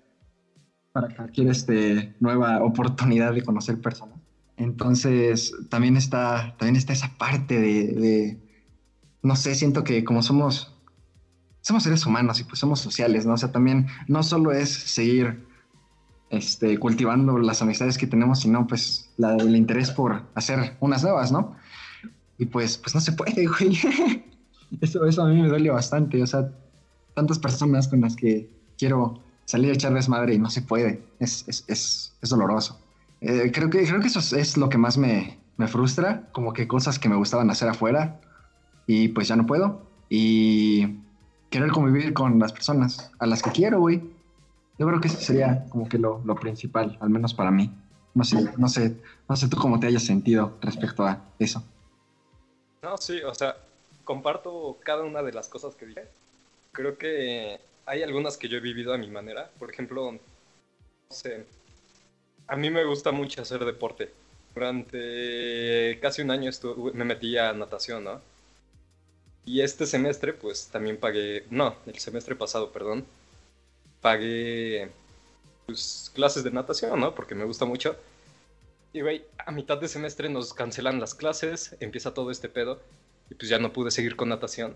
[0.91, 4.19] para cualquier este, nueva oportunidad de conocer personas.
[4.57, 8.37] Entonces, también está, también está esa parte de,
[9.21, 10.75] no sé, siento que como somos
[11.61, 13.33] somos seres humanos y pues somos sociales, ¿no?
[13.33, 15.45] O sea, también no solo es seguir
[16.29, 21.31] este, cultivando las amistades que tenemos, sino pues la, el interés por hacer unas nuevas,
[21.31, 21.55] ¿no?
[22.37, 23.45] Y pues, pues no se puede.
[24.81, 26.51] Eso, eso a mí me duele bastante, o sea,
[27.15, 31.43] tantas personas con las que quiero salir a echar desmadre y no se puede, es,
[31.47, 32.79] es, es, es doloroso.
[33.19, 36.67] Eh, creo, que, creo que eso es, lo que más me, me frustra, como que
[36.67, 38.21] cosas que me gustaban hacer afuera
[38.85, 39.81] y pues ya no puedo.
[40.07, 40.99] Y
[41.49, 44.03] querer convivir con las personas a las que quiero, güey.
[44.77, 47.73] Yo creo que eso sería como que lo, lo, principal, al menos para mí.
[48.13, 51.63] No sé, no sé, no sé tú cómo te hayas sentido respecto a eso.
[52.83, 53.57] No, sí, o sea,
[54.03, 56.07] comparto cada una de las cosas que dije.
[56.71, 59.49] Creo que hay algunas que yo he vivido a mi manera.
[59.57, 60.19] Por ejemplo, no
[61.09, 61.45] sé,
[62.47, 64.11] a mí me gusta mucho hacer deporte.
[64.53, 68.21] Durante casi un año estuve, me metí a natación, ¿no?
[69.45, 73.05] Y este semestre, pues también pagué, no, el semestre pasado, perdón,
[74.01, 74.91] pagué
[75.65, 77.15] pues, clases de natación, ¿no?
[77.15, 77.95] Porque me gusta mucho.
[78.93, 82.81] Y, güey, a mitad de semestre nos cancelan las clases, empieza todo este pedo,
[83.31, 84.75] y pues ya no pude seguir con natación.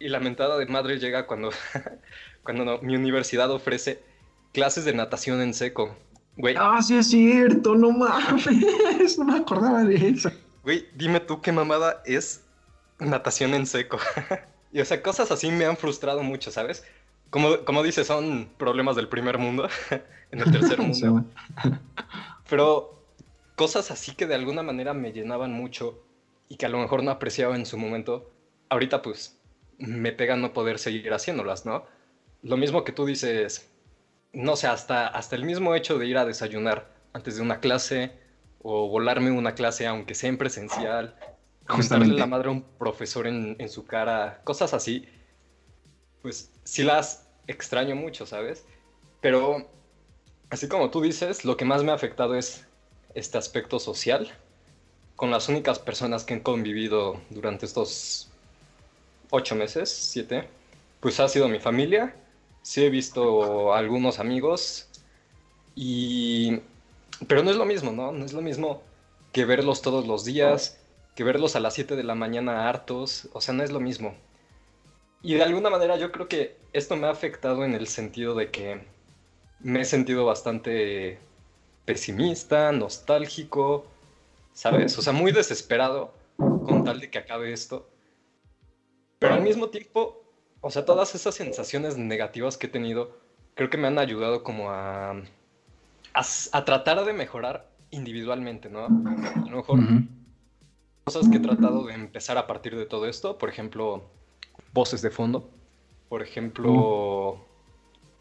[0.00, 1.50] Y la mentada de madre llega cuando,
[2.42, 4.02] cuando mi universidad ofrece
[4.52, 5.96] clases de natación en seco.
[6.36, 6.54] Güey.
[6.58, 10.30] Ah, sí es cierto, no mames, no me acordaba de eso.
[10.62, 12.44] Güey, dime tú qué mamada es
[13.00, 13.98] natación en seco.
[14.72, 16.84] y o sea, cosas así me han frustrado mucho, ¿sabes?
[17.30, 19.68] Como, como dices, son problemas del primer mundo,
[20.30, 21.24] en el tercer mundo.
[22.48, 23.04] Pero
[23.56, 26.02] cosas así que de alguna manera me llenaban mucho
[26.48, 28.30] y que a lo mejor no apreciaba en su momento,
[28.70, 29.37] ahorita pues
[29.78, 31.84] me pega no poder seguir haciéndolas, ¿no?
[32.42, 33.70] Lo mismo que tú dices,
[34.32, 38.12] no sé, hasta, hasta el mismo hecho de ir a desayunar antes de una clase
[38.60, 41.16] o volarme una clase aunque sea en presencial
[41.66, 42.16] Justamente.
[42.16, 45.06] la madre a un profesor en, en, su cara, cosas así,
[46.22, 48.64] pues sí las extraño mucho, ¿sabes?
[49.20, 49.68] Pero,
[50.50, 52.66] así como tú dices, lo que más me ha afectado es
[53.14, 54.32] este aspecto social,
[55.16, 58.30] con las únicas personas que han convivido durante estos
[59.30, 60.48] ocho meses, siete,
[61.00, 62.14] pues ha sido mi familia,
[62.62, 64.88] sí he visto algunos amigos,
[65.74, 66.60] y...
[67.26, 68.12] Pero no es lo mismo, ¿no?
[68.12, 68.82] No es lo mismo
[69.32, 70.78] que verlos todos los días
[71.18, 74.14] que verlos a las 7 de la mañana hartos, o sea, no es lo mismo.
[75.20, 78.52] Y de alguna manera yo creo que esto me ha afectado en el sentido de
[78.52, 78.84] que
[79.58, 81.18] me he sentido bastante
[81.84, 83.84] pesimista, nostálgico,
[84.52, 84.96] ¿sabes?
[84.96, 87.90] O sea, muy desesperado con tal de que acabe esto.
[89.18, 90.22] Pero al mismo tiempo,
[90.60, 93.16] o sea, todas esas sensaciones negativas que he tenido,
[93.54, 95.22] creo que me han ayudado como a,
[96.14, 98.86] a, tratar de mejorar individualmente, ¿no?
[98.86, 98.88] A
[99.50, 99.80] lo mejor
[101.04, 104.04] cosas que he tratado de empezar a partir de todo esto, por ejemplo,
[104.72, 105.50] voces de fondo,
[106.08, 107.44] por ejemplo,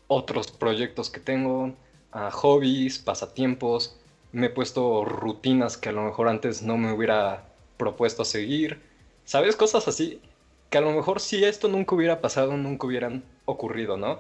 [0.08, 1.76] otros proyectos que tengo,
[2.14, 4.00] uh, hobbies, pasatiempos,
[4.32, 8.82] me he puesto rutinas que a lo mejor antes no me hubiera propuesto seguir,
[9.26, 9.56] ¿sabes?
[9.56, 10.22] Cosas así
[10.70, 14.20] que a lo mejor si esto nunca hubiera pasado, nunca hubieran ocurrido, ¿no?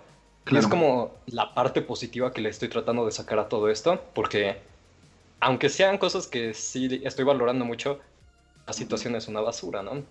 [0.50, 4.02] Y es como la parte positiva que le estoy tratando de sacar a todo esto,
[4.14, 4.58] porque
[5.42, 8.00] aunque sean cosas que sí estoy valorando mucho,
[8.66, 10.04] la situación es una basura, ¿no?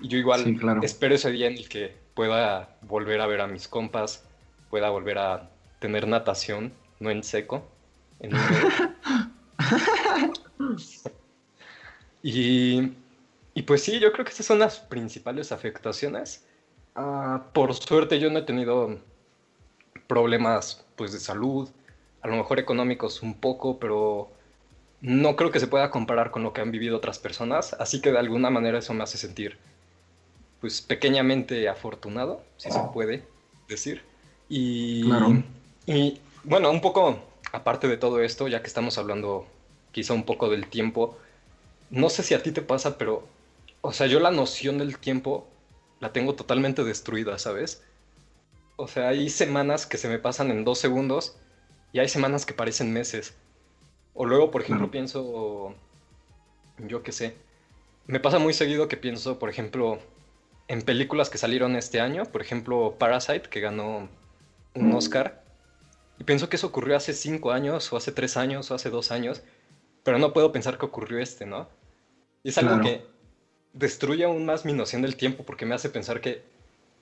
[0.00, 3.68] Y yo igual espero ese día en el que pueda volver a ver a mis
[3.68, 4.24] compas,
[4.70, 7.68] pueda volver a tener natación, no en seco.
[12.22, 12.92] y,
[13.54, 16.44] y, pues sí, yo creo que esas son las principales afectaciones.
[16.94, 18.98] Ah, por suerte yo no he tenido
[20.06, 21.68] problemas pues de salud,
[22.22, 24.30] a lo mejor económicos un poco, pero
[25.00, 28.12] no creo que se pueda comparar con lo que han vivido otras personas, así que
[28.12, 29.58] de alguna manera eso me hace sentir
[30.60, 33.22] pues pequeñamente afortunado, si se puede
[33.68, 34.02] decir.
[34.48, 35.04] Y,
[35.86, 37.18] y bueno, un poco
[37.52, 39.46] aparte de todo esto, ya que estamos hablando
[39.92, 41.18] quizá un poco del tiempo,
[41.90, 43.28] no sé si a ti te pasa, pero,
[43.86, 45.46] o sea, yo la noción del tiempo
[46.00, 47.84] la tengo totalmente destruida, ¿sabes?
[48.76, 51.36] O sea, hay semanas que se me pasan en dos segundos
[51.92, 53.36] y hay semanas que parecen meses.
[54.14, 55.74] O luego, por ejemplo, pienso,
[56.78, 57.36] yo qué sé,
[58.06, 59.98] me pasa muy seguido que pienso, por ejemplo,
[60.66, 64.08] en películas que salieron este año, por ejemplo, Parasite, que ganó
[64.74, 65.44] un Oscar,
[66.18, 69.10] y pienso que eso ocurrió hace cinco años, o hace tres años, o hace dos
[69.10, 69.42] años,
[70.02, 71.68] pero no puedo pensar que ocurrió este, ¿no?
[72.42, 73.13] Y es algo que
[73.74, 76.42] destruye aún más mi noción del tiempo, porque me hace pensar que,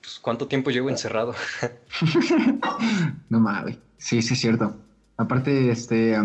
[0.01, 1.33] pues, ¿cuánto tiempo llevo encerrado?
[3.29, 4.75] no mames, sí, sí es cierto.
[5.15, 6.17] Aparte, este,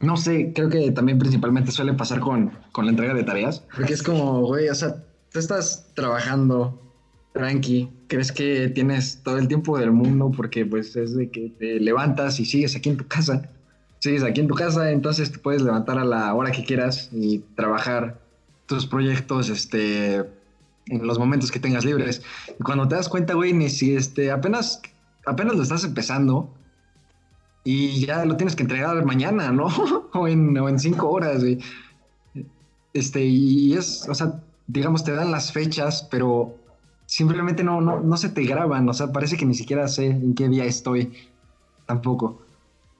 [0.00, 3.92] no sé, creo que también principalmente suele pasar con, con la entrega de tareas, porque
[3.92, 4.96] es como, güey, o sea,
[5.30, 6.80] tú estás trabajando
[7.32, 11.78] tranqui, crees que tienes todo el tiempo del mundo porque pues es de que te
[11.78, 13.48] levantas y sigues aquí en tu casa,
[14.00, 17.40] sigues aquí en tu casa, entonces te puedes levantar a la hora que quieras y
[17.54, 18.20] trabajar
[18.70, 20.14] tus proyectos, este,
[20.86, 22.22] en los momentos que tengas libres.
[22.58, 24.80] Y cuando te das cuenta, güey, ni si este, apenas,
[25.26, 26.54] apenas lo estás empezando
[27.64, 29.66] y ya lo tienes que entregar mañana, ¿no?
[30.14, 31.58] o, en, o en cinco horas, güey.
[32.94, 36.56] Este, y es, o sea, digamos, te dan las fechas, pero
[37.06, 40.34] simplemente no, no, no se te graban, o sea, parece que ni siquiera sé en
[40.36, 41.12] qué día estoy,
[41.86, 42.40] tampoco.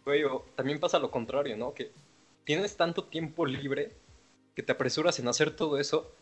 [0.04, 0.24] Güey,
[0.56, 1.74] también pasa lo contrario, ¿no?
[1.74, 1.92] Que
[2.44, 3.99] tienes tanto tiempo libre
[4.60, 6.14] que te apresuras en hacer todo eso,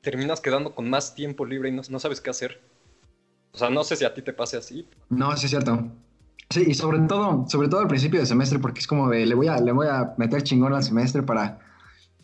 [0.00, 2.60] terminas quedando con más tiempo libre y no, sabes qué hacer.
[3.50, 4.88] O sea, no sé si a ti te pase así.
[5.08, 5.88] No, sí es cierto.
[6.50, 9.34] Sí, y sobre todo, sobre todo al principio de semestre, porque es como de, le
[9.34, 11.58] voy a, le voy a meter chingón al semestre para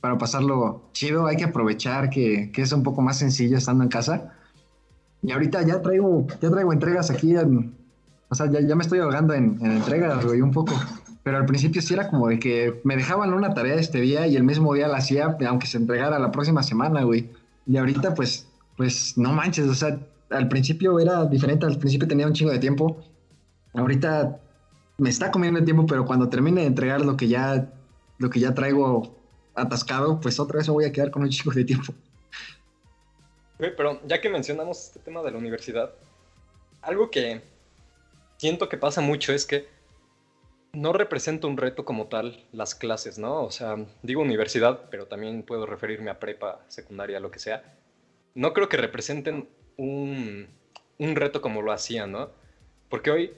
[0.01, 1.27] para pasarlo chido.
[1.27, 4.35] Hay que aprovechar que, que, es un poco más sencillo estando en casa.
[5.23, 7.35] Y ahorita ya traigo, ya traigo entregas aquí.
[7.37, 10.75] o sea, ya, ya, me estoy ahogando en, en entregas, güey, un poco.
[11.27, 14.37] Pero al principio sí era como de que me dejaban una tarea este día y
[14.37, 17.29] el mismo día la hacía, aunque se entregara la próxima semana, güey.
[17.67, 19.99] Y ahorita, pues, pues no manches, o sea,
[20.31, 23.03] al principio era diferente, al principio tenía un chingo de tiempo.
[23.75, 24.39] Ahorita
[24.99, 27.73] me está comiendo el tiempo, pero cuando termine de entregar lo que ya,
[28.19, 29.19] lo que ya traigo
[29.57, 31.93] atascado, pues otra vez voy a quedar con un chico de tiempo.
[33.59, 35.91] pero ya que mencionamos este tema de la universidad,
[36.83, 37.43] algo que
[38.37, 39.75] siento que pasa mucho es que
[40.77, 43.43] no representa un reto como tal las clases, ¿no?
[43.43, 47.77] O sea, digo universidad, pero también puedo referirme a prepa, secundaria, lo que sea.
[48.35, 50.47] No creo que representen un,
[50.99, 52.31] un reto como lo hacían, ¿no?
[52.91, 53.33] Porque hoy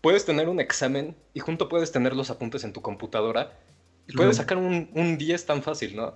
[0.00, 3.52] puedes tener un examen y junto puedes tener los apuntes en tu computadora
[4.16, 6.14] puedes sacar un, un 10 tan fácil, ¿no?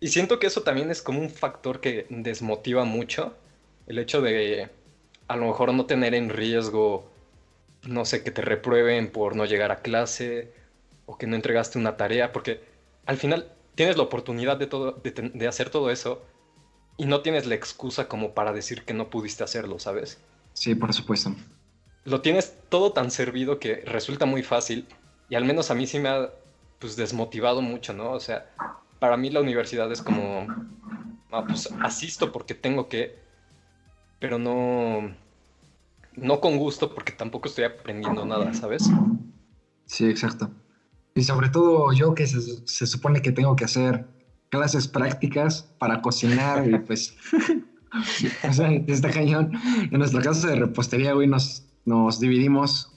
[0.00, 3.34] Y siento que eso también es como un factor que desmotiva mucho.
[3.86, 4.68] El hecho de
[5.26, 7.10] a lo mejor no tener en riesgo,
[7.86, 10.52] no sé, que te reprueben por no llegar a clase
[11.06, 12.60] o que no entregaste una tarea, porque
[13.06, 16.22] al final tienes la oportunidad de, todo, de, de hacer todo eso
[16.96, 20.18] y no tienes la excusa como para decir que no pudiste hacerlo, ¿sabes?
[20.52, 21.34] Sí, por supuesto.
[22.04, 24.86] Lo tienes todo tan servido que resulta muy fácil
[25.28, 26.30] y al menos a mí sí me ha
[26.78, 28.12] pues desmotivado mucho, ¿no?
[28.12, 28.50] O sea,
[28.98, 30.46] para mí la universidad es como,
[31.30, 33.18] ah, pues asisto porque tengo que,
[34.18, 35.14] pero no,
[36.16, 38.90] no con gusto porque tampoco estoy aprendiendo nada, ¿sabes?
[39.86, 40.50] Sí, exacto.
[41.14, 44.06] Y sobre todo yo que se, supone que tengo que hacer
[44.50, 47.16] clases prácticas para cocinar y pues,
[48.48, 49.52] o sea, está cañón.
[49.90, 52.92] En nuestra casa de repostería, güey, nos, nos dividimos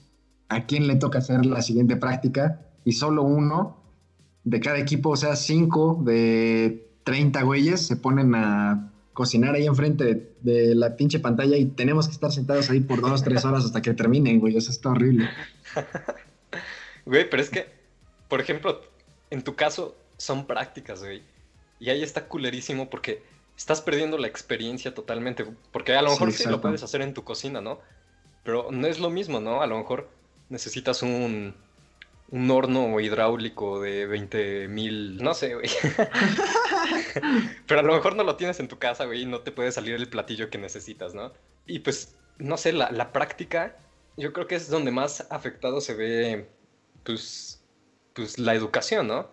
[0.48, 3.80] a quién le toca hacer la siguiente práctica y solo uno
[4.44, 8.89] de cada equipo, o sea, cinco de 30 güeyes se ponen a
[9.20, 13.22] cocinar ahí enfrente de, la pinche pantalla y tenemos que estar sentados ahí por dos,
[13.22, 14.56] tres horas hasta que terminen, güey.
[14.56, 15.28] Eso está horrible.
[17.04, 17.66] güey, pero es que,
[18.28, 18.80] por ejemplo,
[19.28, 21.22] en tu caso son prácticas, güey.
[21.80, 23.22] Y ahí está culerísimo porque
[23.58, 25.44] estás perdiendo la experiencia totalmente.
[25.70, 27.78] Porque a lo mejor sí lo puedes hacer en tu cocina, ¿no?
[28.42, 29.60] Pero no es lo mismo, ¿no?
[29.60, 30.08] A lo mejor
[30.48, 31.54] necesitas un,
[32.30, 35.68] un horno hidráulico de 20 mil, no sé, güey.
[37.66, 39.72] Pero a lo mejor no lo tienes en tu casa, güey, y no te puede
[39.72, 41.32] salir el platillo que necesitas, ¿no?
[41.66, 43.76] Y pues, no sé, la, práctica,
[44.16, 46.48] yo creo que es donde más afectado se ve,
[47.04, 47.62] pues,
[48.14, 49.28] pues, la educación, ¿no?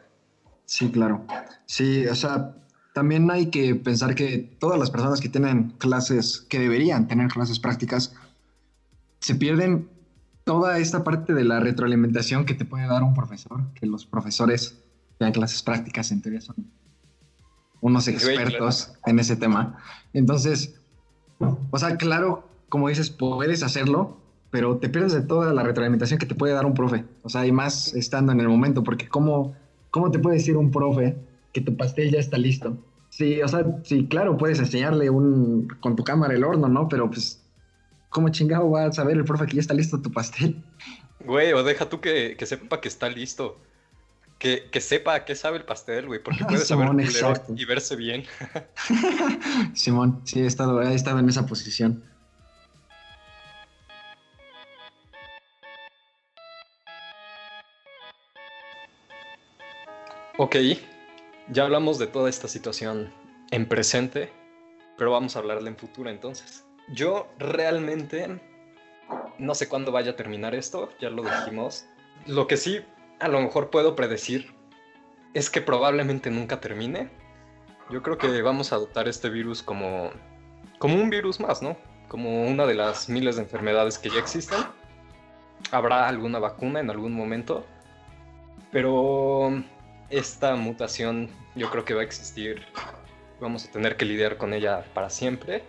[0.66, 1.26] Sí, claro.
[1.66, 2.56] Sí, o sea,
[2.93, 7.60] también hay que pensar que todas las personas que tienen clases, que deberían tener clases
[7.60, 8.14] prácticas,
[9.20, 9.89] se pierden
[10.43, 14.80] toda esta parte de la retroalimentación que te puede dar un profesor, que los profesores
[15.20, 16.56] dan clases prácticas en teoría son
[17.82, 19.78] unos expertos en ese tema.
[20.14, 20.80] Entonces,
[21.40, 24.18] o sea, claro, como dices, puedes hacerlo,
[24.50, 27.06] pero te pierdes de toda la retroalimentación que te puede dar un profe.
[27.24, 29.56] O sea, y más estando en el momento, porque ¿cómo,
[29.92, 31.18] cómo te puede decir un profe
[31.54, 32.78] que tu pastel ya está listo?
[33.10, 36.88] Sí, o sea, sí, claro, puedes enseñarle un, con tu cámara el horno, ¿no?
[36.88, 37.42] Pero pues
[38.10, 40.62] ¿cómo chingado va a saber el profe que ya está listo tu pastel?
[41.26, 43.58] Güey, o deja tú que, sepa que está listo.
[44.40, 46.90] Que, sepa a qué sabe el pastel, güey, porque puede saber
[47.56, 48.26] y verse bien.
[49.74, 52.04] Simón, sí, he estado, he estado en esa posición.
[60.40, 60.56] Ok,
[61.50, 63.12] ya hablamos de toda esta situación
[63.50, 64.32] en presente,
[64.96, 66.64] pero vamos a hablarle en futuro entonces.
[66.90, 68.40] Yo realmente
[69.40, 71.86] no sé cuándo vaya a terminar esto, ya lo dijimos.
[72.28, 72.82] Lo que sí
[73.20, 74.53] a lo mejor puedo predecir
[75.34, 77.09] es que probablemente nunca termine.
[77.89, 80.11] Yo creo que vamos a adoptar este virus como,
[80.80, 81.78] como un virus más, ¿no?
[82.07, 84.59] Como una de las miles de enfermedades que ya existen.
[85.72, 87.65] Habrá alguna vacuna en algún momento,
[88.72, 89.63] pero
[90.09, 92.65] esta mutación yo creo que va a existir.
[93.39, 95.63] Vamos a tener que lidiar con ella para siempre.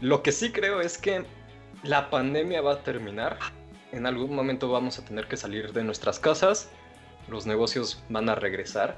[0.00, 1.24] Lo que sí creo es que
[1.82, 3.38] la pandemia va a terminar
[3.92, 6.70] en algún momento vamos a tener que salir de nuestras casas,
[7.28, 8.96] los negocios van a regresar.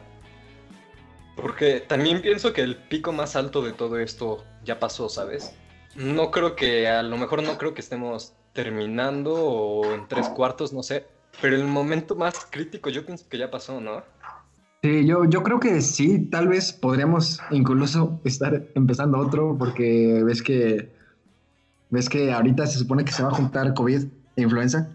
[1.36, 5.54] Porque también pienso que el pico más alto de todo esto ya pasó, ¿sabes?
[5.96, 10.72] No creo que, a lo mejor no creo que estemos terminando o en tres cuartos,
[10.72, 11.06] no sé.
[11.42, 14.02] Pero el momento más crítico yo pienso que ya pasó, ¿no?
[14.82, 20.42] Sí, yo, yo creo que sí, tal vez podríamos incluso estar empezando otro porque ves
[20.42, 20.92] que
[21.90, 24.04] ves que ahorita se supone que se va a juntar COVID
[24.36, 24.88] influenza.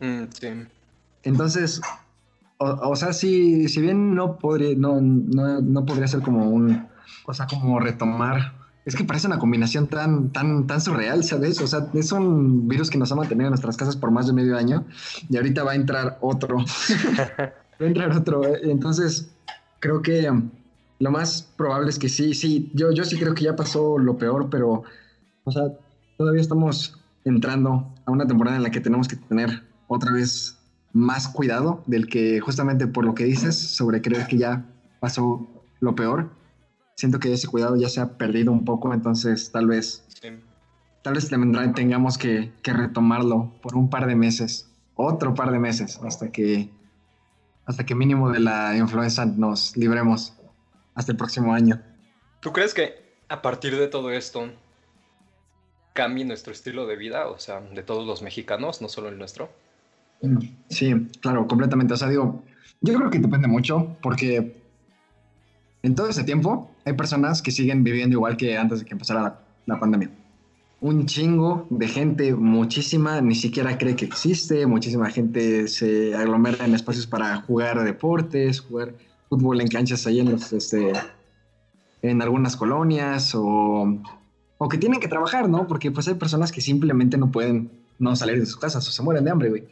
[0.00, 0.48] Mm, sí.
[1.22, 1.80] Entonces,
[2.58, 6.88] o, sea, si, si bien no podría, no, no, podría ser como un,
[7.26, 8.54] o sea, como retomar.
[8.84, 11.60] Es que parece una combinación tan, tan, tan surreal, ¿sabes?
[11.60, 14.32] O sea, es un virus que nos ha mantenido en nuestras casas por más de
[14.32, 14.86] medio año
[15.28, 16.58] y ahorita va a entrar otro.
[17.78, 18.42] va a entrar otro.
[18.62, 19.30] Entonces,
[19.78, 20.28] creo que
[20.98, 22.70] lo más probable es que sí, sí.
[22.74, 24.84] Yo, yo sí creo que ya pasó lo peor, pero,
[25.44, 25.64] o sea,
[26.16, 26.97] todavía estamos
[27.28, 30.58] entrando a una temporada en la que tenemos que tener otra vez
[30.92, 34.64] más cuidado del que justamente por lo que dices sobre creer que ya
[35.00, 35.48] pasó
[35.80, 36.30] lo peor.
[36.96, 40.04] Siento que ese cuidado ya se ha perdido un poco, entonces tal vez
[41.02, 41.30] tal vez
[41.74, 46.70] tengamos que, que, retomarlo por un par de meses, otro par de meses, hasta que
[47.66, 50.34] hasta que mínimo de la influenza nos libremos
[50.94, 51.80] hasta el próximo año.
[52.40, 52.94] ¿Tú crees que
[53.28, 54.50] a partir de todo esto
[55.98, 59.50] cambie nuestro estilo de vida, o sea, de todos los mexicanos, no solo el nuestro?
[60.68, 61.92] Sí, claro, completamente.
[61.92, 62.44] O sea, digo,
[62.80, 64.62] yo creo que depende mucho porque
[65.82, 69.40] en todo ese tiempo hay personas que siguen viviendo igual que antes de que empezara
[69.66, 70.08] la, pandemia.
[70.80, 76.76] Un chingo de gente, muchísima, ni siquiera cree que existe, muchísima gente se aglomera en
[76.76, 78.94] espacios para jugar deportes, jugar
[79.28, 80.92] fútbol en canchas ahí en los, este,
[82.02, 83.98] en algunas colonias o
[84.58, 85.66] o que tienen que trabajar, ¿no?
[85.66, 89.02] Porque pues hay personas que simplemente no pueden no salir de sus casas o se
[89.02, 89.68] mueren de hambre, güey.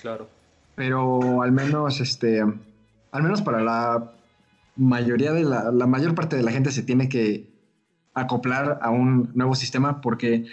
[0.00, 0.28] Claro.
[0.74, 4.12] Pero al menos, este, al menos para la
[4.76, 7.50] mayoría de la, la mayor parte de la gente se tiene que
[8.14, 10.46] acoplar a un nuevo sistema porque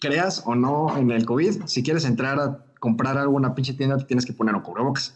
[0.00, 3.74] creas o no en el COVID, si quieres entrar a comprar algo en una pinche
[3.74, 5.14] tienda, te tienes que poner un cubrebocas.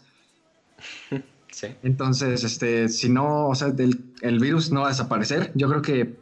[1.51, 1.67] Sí.
[1.83, 5.53] Entonces, este, si no, o sea, el, el virus no va a desaparecer.
[5.55, 6.19] Yo creo que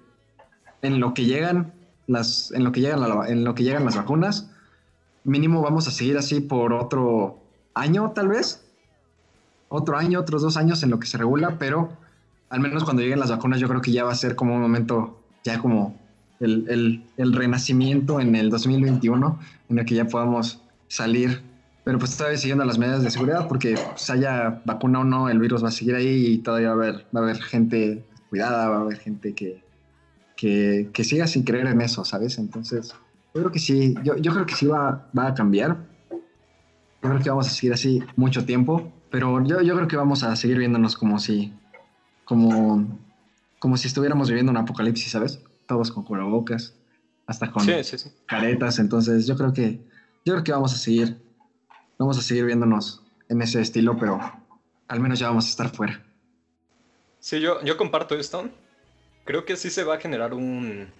[0.83, 1.73] en lo que llegan
[2.05, 4.51] las, en lo que llegan, en lo que llegan las vacunas,
[5.23, 7.39] mínimo vamos a seguir así por otro
[7.73, 8.63] año tal vez,
[9.69, 11.89] otro año, otros dos años en lo que se regula, pero
[12.49, 14.61] al menos cuando lleguen las vacunas yo creo que ya va a ser como un
[14.61, 15.97] momento, ya como
[16.39, 21.41] el, renacimiento en el 2021, en el que ya podamos salir,
[21.85, 25.39] pero pues todavía siguiendo las medidas de seguridad, porque pues, haya vacuna o no, el
[25.39, 28.69] virus va a seguir ahí y todavía va a haber, va a haber gente cuidada,
[28.69, 29.63] va a haber gente que,
[30.43, 32.37] que, que siga sin creer en eso, ¿sabes?
[32.37, 32.93] Entonces,
[33.33, 35.77] yo creo que sí, yo, yo creo que sí va, va a cambiar.
[36.11, 36.19] Yo
[37.09, 40.35] creo que vamos a seguir así mucho tiempo, pero yo, yo creo que vamos a
[40.35, 41.53] seguir viéndonos como si,
[42.25, 42.99] como,
[43.57, 45.39] como si estuviéramos viviendo un apocalipsis, ¿sabes?
[45.65, 46.73] Todos con cubrebocas,
[47.25, 47.65] hasta con
[48.25, 49.79] caretas, entonces yo creo que,
[50.25, 51.21] yo creo que vamos a seguir,
[51.97, 54.19] vamos a seguir viéndonos en ese estilo, pero
[54.89, 56.03] al menos ya vamos a estar fuera.
[57.21, 58.49] Sí, yo, yo comparto esto
[59.25, 60.91] creo que sí se va a generar un,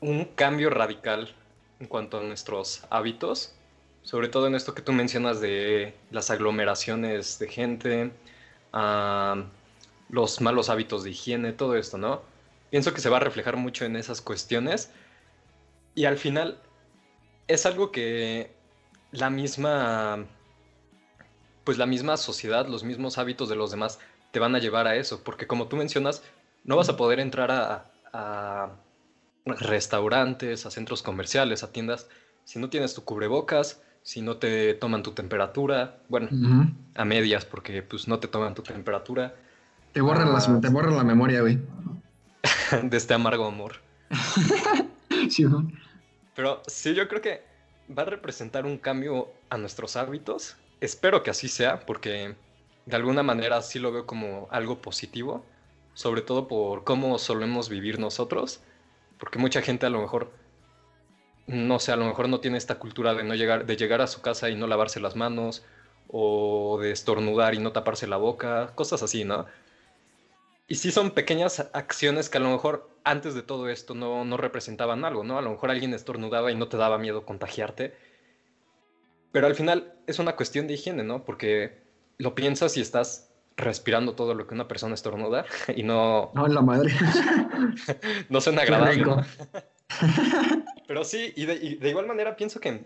[0.00, 1.34] un cambio radical
[1.80, 3.54] en cuanto a nuestros hábitos,
[4.02, 8.12] sobre todo en esto que tú mencionas de las aglomeraciones de gente,
[10.08, 12.22] los malos hábitos de higiene, todo esto, ¿no?
[12.70, 14.90] Pienso que se va a reflejar mucho en esas cuestiones
[15.94, 16.60] y al final
[17.48, 18.50] es algo que
[19.12, 20.24] la misma,
[21.64, 23.98] pues la misma sociedad, los mismos hábitos de los demás
[24.30, 26.22] te van a llevar a eso, porque como tú mencionas,
[26.66, 27.50] no vas a poder entrar
[28.12, 28.70] a,
[29.44, 32.08] restaurantes, a centros comerciales, a tiendas,
[32.44, 36.28] si no tienes tu cubrebocas, si no te toman tu temperatura, bueno,
[36.94, 39.34] a medias porque pues no te toman tu temperatura.
[39.92, 41.60] Te borran, ah, te borran la memoria, güey.
[42.82, 43.76] de este amargo amor.
[45.30, 45.44] sí,
[46.34, 47.42] Pero sí, yo creo que
[47.96, 50.56] va a representar un cambio a nuestros hábitos.
[50.80, 52.34] Espero que así sea, porque
[52.86, 55.44] de alguna manera sí lo veo como algo positivo,
[55.96, 58.60] sobre todo por cómo solemos vivir nosotros,
[59.18, 60.30] porque mucha gente a lo mejor,
[61.46, 64.06] no sé, a lo mejor no tiene esta cultura de no llegar, de llegar a
[64.06, 65.64] su casa y no lavarse las manos,
[66.08, 69.46] o de estornudar y no taparse la boca, cosas así, ¿no?
[70.68, 74.36] Y sí son pequeñas acciones que a lo mejor antes de todo esto no, no,
[74.36, 75.38] representaban algo, ¿no?
[75.38, 77.94] A lo mejor alguien estornudaba y no te daba miedo contagiarte.
[79.32, 81.24] Pero al final es una cuestión de higiene, ¿no?
[81.24, 81.78] Porque
[82.18, 83.25] lo piensas y estás
[83.56, 86.30] respirando todo lo que una persona estornuda y no...
[86.34, 86.92] No, la madre.
[88.28, 89.04] no suena agradable.
[89.04, 89.24] ¿no?
[90.86, 92.84] Pero sí, y de, y de igual manera pienso que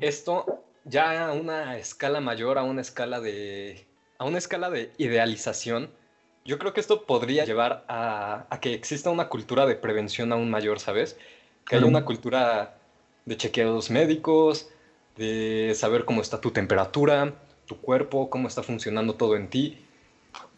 [0.00, 3.86] esto ya a una escala mayor, a una escala de...
[4.18, 5.90] a una escala de idealización,
[6.44, 10.80] yo creo que esto podría llevar a, que exista una cultura de prevención aún mayor,
[10.80, 11.18] ¿sabes?
[11.66, 12.78] Que haya una cultura
[13.24, 14.70] de chequeos médicos,
[15.16, 17.34] de saber cómo está tu temperatura,
[17.70, 19.78] tu cuerpo, cómo está funcionando todo en ti.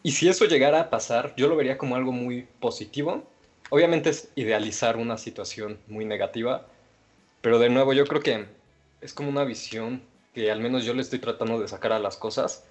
[0.01, 3.23] Y si eso llegara a pasar, yo lo vería como algo muy positivo.
[3.69, 6.65] Obviamente es idealizar una situación muy negativa,
[7.41, 8.47] pero de nuevo yo creo que
[9.01, 10.01] es como una visión
[10.33, 12.63] que al menos yo le estoy tratando de sacar a las cosas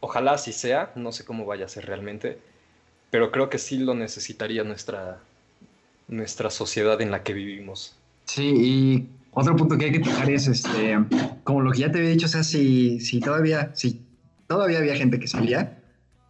[0.00, 2.38] Ojalá así sea, no sé cómo vaya a ser realmente,
[3.10, 5.20] pero creo que sí lo necesitaría nuestra,
[6.08, 7.96] nuestra sociedad en la que vivimos.
[8.26, 9.08] Sí, y
[9.38, 10.96] otro punto que hay que tocar es, este,
[11.44, 14.02] como lo que ya te había dicho, o sea, si, si, todavía, si
[14.46, 15.78] todavía había gente que salía,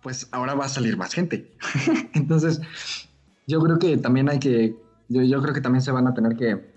[0.03, 1.53] pues ahora va a salir más gente.
[2.15, 2.61] Entonces,
[3.47, 4.75] yo creo que también hay que,
[5.09, 6.75] yo, yo, creo que también se van a tener que,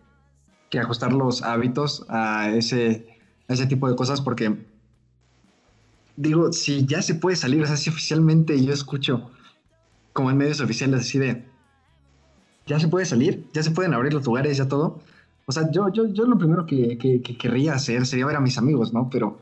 [0.69, 3.07] que ajustar los hábitos a ese,
[3.47, 4.55] a ese tipo de cosas porque
[6.15, 9.31] digo, si ya se puede salir, o sea, si oficialmente yo escucho
[10.13, 11.43] como en medios oficiales así de,
[12.67, 15.01] ya se puede salir, ya se pueden abrir los lugares, ya todo.
[15.49, 18.59] O sea, yo, yo, yo lo primero que, que, querría hacer sería ver a mis
[18.59, 19.09] amigos, ¿no?
[19.09, 19.39] Pero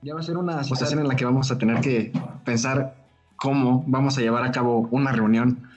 [0.00, 2.12] ya va a ser una situación en la que vamos a tener que
[2.44, 2.94] pensar
[3.34, 5.68] cómo vamos a llevar a cabo una reunión.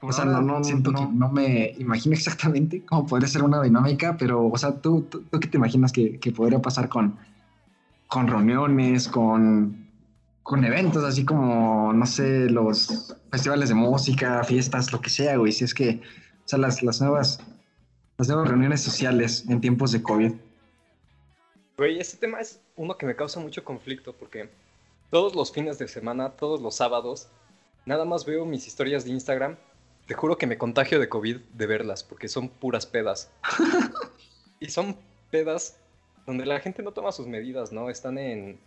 [0.00, 1.12] o sea, no, no, siento no.
[1.12, 5.46] no me imagino exactamente cómo podría ser una dinámica, pero, o sea, ¿tú, tú, qué
[5.46, 7.16] te imaginas que, que podría pasar con,
[8.08, 9.88] con reuniones, con,
[10.42, 15.52] con eventos, así como, no sé, los festivales de música, fiestas, lo que sea, güey.
[15.52, 16.00] Si es que,
[16.46, 17.40] o sea, las, las nuevas,
[18.18, 20.32] las nuevas reuniones sociales en tiempos de COVID.
[21.76, 24.48] Güey, este tema es uno que me causa mucho conflicto porque
[25.10, 27.28] todos los fines de semana, todos los sábados,
[27.84, 29.56] nada más veo mis historias de Instagram.
[30.06, 33.30] Te juro que me contagio de COVID de verlas porque son puras pedas.
[34.60, 34.96] y son
[35.30, 35.76] pedas
[36.24, 37.90] donde la gente no toma sus medidas, ¿no?
[37.90, 38.58] Están en,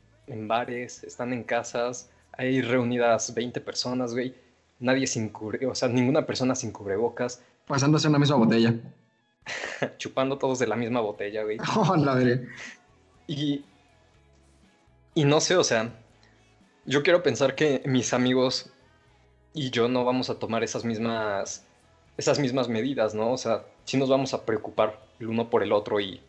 [0.47, 4.35] bares, están en casas, hay reunidas 20 personas, güey.
[4.79, 7.41] Nadie sin cubre, o sea, ninguna persona sin cubrebocas.
[7.65, 8.75] Pasándose en la misma botella.
[9.97, 11.57] Chupando todos de la misma botella, güey.
[11.75, 12.47] Oh, la veré.
[13.27, 13.63] Y,
[15.13, 15.93] y no sé, o sea,
[16.85, 18.71] yo quiero pensar que mis amigos
[19.53, 21.65] y yo no vamos a tomar esas mismas,
[22.17, 23.31] esas mismas medidas, ¿no?
[23.31, 26.21] O sea, sí nos vamos a preocupar el uno por el otro y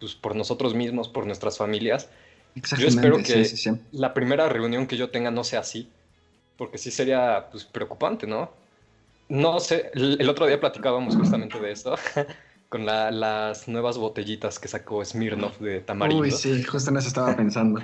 [0.00, 2.08] pues, por nosotros mismos, por nuestras familias.
[2.78, 3.48] Yo espero que
[3.92, 5.90] la primera reunión que yo tenga no sea así,
[6.56, 8.52] porque sí sería pues, preocupante, ¿no?
[9.28, 11.96] No sé, el, otro día platicábamos justamente de esto,
[12.74, 16.24] con las nuevas botellitas que sacó Smirnoff de tamarindo.
[16.24, 17.80] Uy, sí, justo en eso estaba pensando.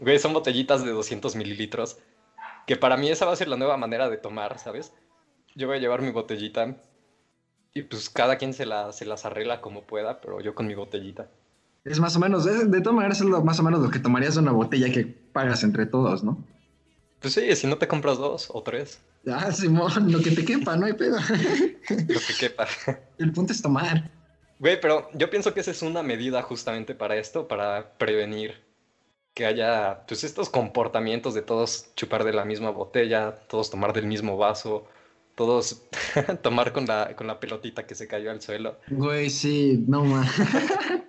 [0.00, 1.96] Güey, son botellitas de 200 mililitros,
[2.66, 4.92] que para mí esa va a ser la nueva manera de tomar, ¿sabes?
[5.54, 6.74] Yo voy a llevar mi botellita
[7.74, 10.74] y pues cada quien se, la, se las arregla como pueda, pero yo con mi
[10.74, 11.28] botellita.
[11.84, 14.34] Es más o menos, de, todas maneras es lo, más o menos lo que tomarías
[14.34, 16.42] de una botella que pagas entre todos, ¿no?
[17.20, 19.00] Pues sí, si no te compras dos o tres.
[19.26, 21.18] Ah, Simón, lo que te quepa, no hay pedo.
[21.90, 22.68] lo que quepa.
[23.18, 24.10] El punto es tomar.
[24.58, 28.64] Güey, pero yo pienso que esa es una medida justamente para esto, para prevenir
[29.34, 34.06] que haya pues estos comportamientos de todos chupar de la misma botella, todos tomar del
[34.06, 34.88] mismo vaso,
[35.34, 35.82] todos
[36.42, 38.78] tomar con la, con la pelotita que se cayó al suelo.
[38.88, 40.32] Güey, sí, no más.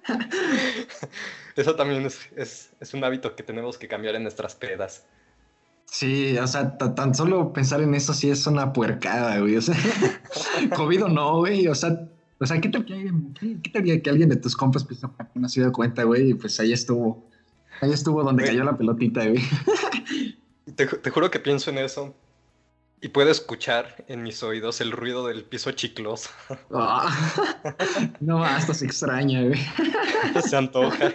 [1.55, 5.05] Eso también es, un hábito que tenemos que cambiar en nuestras pedas.
[5.89, 9.55] Sí, o sea, tan solo pensar en eso sí es una puercada, güey.
[9.55, 9.75] O sea,
[10.75, 11.67] COVID o no, güey.
[11.67, 12.07] O sea,
[12.39, 14.99] o sea, ¿qué tal que alguien, qué, que alguien de tus compas pues,
[15.33, 16.31] no se dio cuenta, güey?
[16.31, 17.25] Y pues ahí estuvo.
[17.81, 19.41] Ahí estuvo donde cayó la pelotita, güey.
[20.75, 22.13] Te, te juro que pienso en eso
[23.01, 26.29] Y puedo escuchar en mis oídos el ruido del piso chicloso.
[26.71, 27.09] Ah.
[28.19, 29.59] no, hasta se extraña, güey.
[30.41, 31.13] se antoja.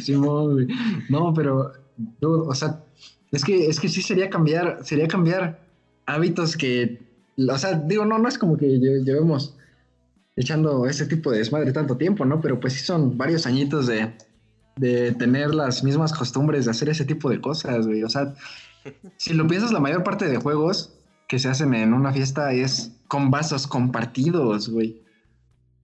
[0.00, 0.68] Simón, güey.
[1.08, 1.72] No, pero,
[2.22, 2.82] o sea,
[3.32, 5.60] es que, es que sí sería cambiar, sería cambiar
[6.06, 7.00] hábitos que,
[7.36, 9.56] o sea, digo, no, no es como que llevemos
[10.36, 12.40] echando ese tipo de desmadre tanto tiempo, ¿no?
[12.40, 14.12] Pero pues sí son varios añitos de,
[14.76, 18.02] de tener las mismas costumbres de hacer ese tipo de cosas, güey.
[18.02, 18.34] O sea,
[19.16, 20.94] si lo piensas, la mayor parte de juegos
[21.28, 25.02] que se hacen en una fiesta es con vasos compartidos, güey.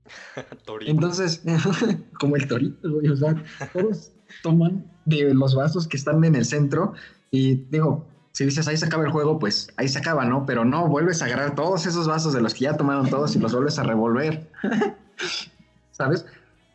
[0.86, 1.42] Entonces,
[2.20, 3.42] como el torito, güey, o sea,
[3.72, 6.94] todos toman de los vasos que están en el centro
[7.31, 10.45] y digo, si dices ahí se acaba el juego, pues ahí se acaba, ¿no?
[10.45, 13.39] Pero no, vuelves a agarrar todos esos vasos de los que ya tomaron todos y
[13.39, 14.51] los vuelves a revolver.
[15.93, 16.27] ¿Sabes?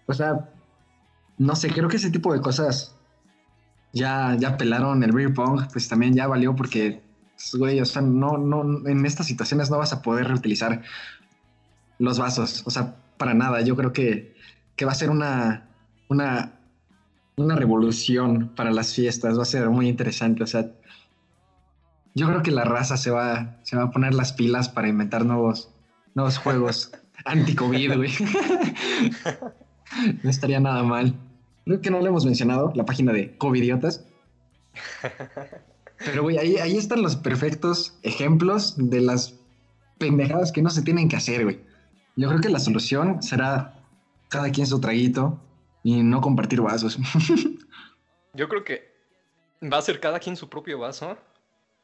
[0.07, 0.49] O sea,
[1.37, 2.95] no sé, creo que ese tipo de cosas
[3.93, 7.01] ya, ya pelaron el beer pong, pues también ya valió porque,
[7.35, 10.81] pues, güey, o sea, no, no, en estas situaciones no vas a poder reutilizar
[11.99, 13.61] los vasos, o sea, para nada.
[13.61, 14.35] Yo creo que,
[14.75, 15.67] que va a ser una,
[16.09, 16.53] una,
[17.37, 20.71] una revolución para las fiestas, va a ser muy interesante, o sea,
[22.13, 25.25] yo creo que la raza se va, se va a poner las pilas para inventar
[25.25, 25.73] nuevos,
[26.13, 26.91] nuevos juegos
[27.25, 28.11] anti-COVID, güey.
[30.23, 31.15] no estaría nada mal.
[31.65, 34.05] Creo que no le hemos mencionado la página de Covidiotas.
[35.97, 39.35] Pero, güey, ahí, ahí están los perfectos ejemplos de las
[39.99, 41.59] pendejadas que no se tienen que hacer, güey.
[42.15, 43.79] Yo creo que la solución será
[44.29, 45.39] cada quien su traguito
[45.83, 46.97] y no compartir vasos.
[48.33, 48.91] Yo creo que
[49.61, 51.17] va a ser cada quien su propio vaso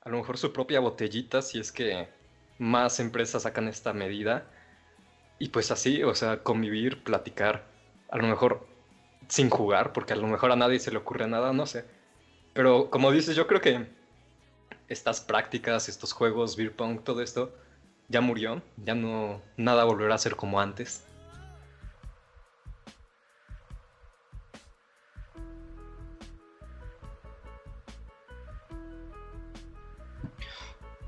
[0.07, 2.07] a lo mejor su propia botellita si es que
[2.59, 4.49] más empresas sacan esta medida.
[5.37, 7.65] Y pues así, o sea, convivir, platicar,
[8.09, 8.65] a lo mejor
[9.27, 11.83] sin jugar, porque a lo mejor a nadie se le ocurre nada, no sé.
[12.53, 13.85] Pero como dices, yo creo que
[14.87, 17.53] estas prácticas, estos juegos, beer pong, todo esto,
[18.07, 21.03] ya murió, ya no, nada volverá a ser como antes.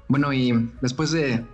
[0.09, 1.45] Bueno, y después de.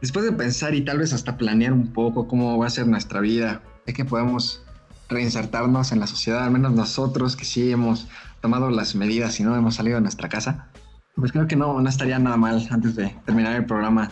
[0.00, 3.20] Después de pensar y tal vez hasta planear un poco cómo va a ser nuestra
[3.20, 4.62] vida, de que podemos
[5.08, 8.06] reinsertarnos en la sociedad, al menos nosotros que sí hemos
[8.40, 10.68] tomado las medidas y no hemos salido de nuestra casa,
[11.16, 14.10] pues creo que no, no estaría nada mal antes de terminar el programa.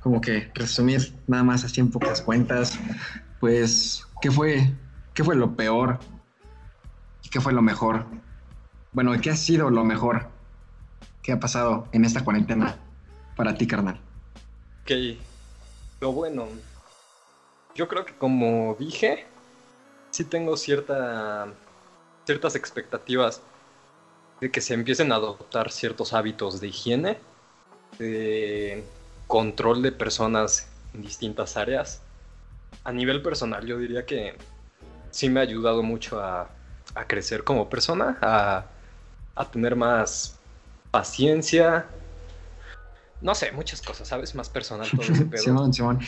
[0.00, 2.78] Como que resumir nada más así en pocas cuentas,
[3.38, 4.74] pues, ¿qué fue,
[5.14, 6.00] qué fue lo peor?
[7.22, 8.06] ¿Y qué fue lo mejor?
[8.92, 10.37] Bueno, ¿qué ha sido lo mejor
[11.28, 12.74] ¿Qué ha pasado en esta cuarentena
[13.36, 14.00] para ti, carnal?
[14.80, 14.92] Ok,
[16.00, 16.48] lo bueno,
[17.74, 19.26] yo creo que como dije,
[20.10, 21.48] sí tengo cierta,
[22.24, 23.42] ciertas expectativas
[24.40, 27.18] de que se empiecen a adoptar ciertos hábitos de higiene,
[27.98, 28.82] de
[29.26, 32.00] control de personas en distintas áreas.
[32.84, 34.34] A nivel personal, yo diría que
[35.10, 36.48] sí me ha ayudado mucho a,
[37.06, 38.64] crecer como persona, a,
[39.34, 40.37] a tener más
[40.90, 41.86] paciencia.
[43.20, 44.34] No sé, muchas cosas, ¿sabes?
[44.34, 45.42] Más personal todo ese pedo.
[45.42, 46.00] Simón, Simón.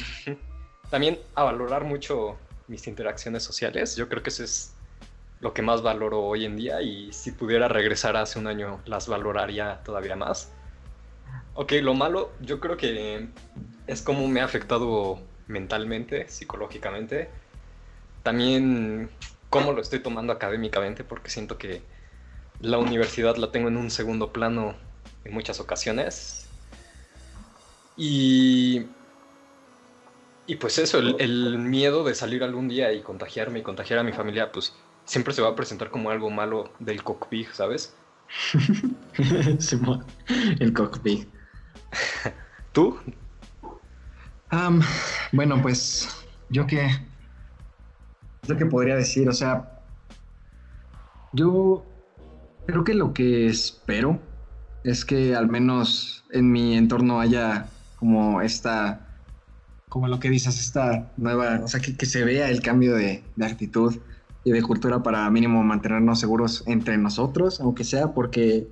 [0.90, 2.36] También a valorar mucho
[2.68, 3.96] mis interacciones sociales.
[3.96, 4.72] Yo creo que eso es
[5.40, 9.08] lo que más valoro hoy en día y si pudiera regresar hace un año las
[9.08, 10.52] valoraría todavía más.
[11.54, 13.28] Ok, lo malo yo creo que
[13.86, 17.28] es como me ha afectado mentalmente, psicológicamente.
[18.22, 19.10] También
[19.48, 21.82] cómo lo estoy tomando académicamente porque siento que
[22.60, 24.74] la universidad la tengo en un segundo plano
[25.24, 26.46] en muchas ocasiones.
[27.96, 28.86] Y,
[30.46, 34.12] y pues eso, el, miedo de salir algún día y contagiarme y contagiar a mi
[34.12, 37.94] familia, pues siempre se va a presentar como algo malo del cockpit, ¿sabes?
[40.60, 41.28] el cockpit.
[42.72, 42.98] ¿Tú?
[45.32, 46.08] bueno, pues
[46.48, 46.88] yo que...
[48.46, 49.80] Lo que podría decir, o sea,
[51.32, 51.84] yo
[52.66, 54.20] Creo que lo que espero
[54.84, 59.06] es que al menos en mi entorno haya como esta,
[59.88, 63.96] como lo que dices, esta nueva, o sea, que, se vea el cambio de, actitud
[64.44, 68.68] y de cultura para mínimo mantenernos seguros entre nosotros, aunque sea porque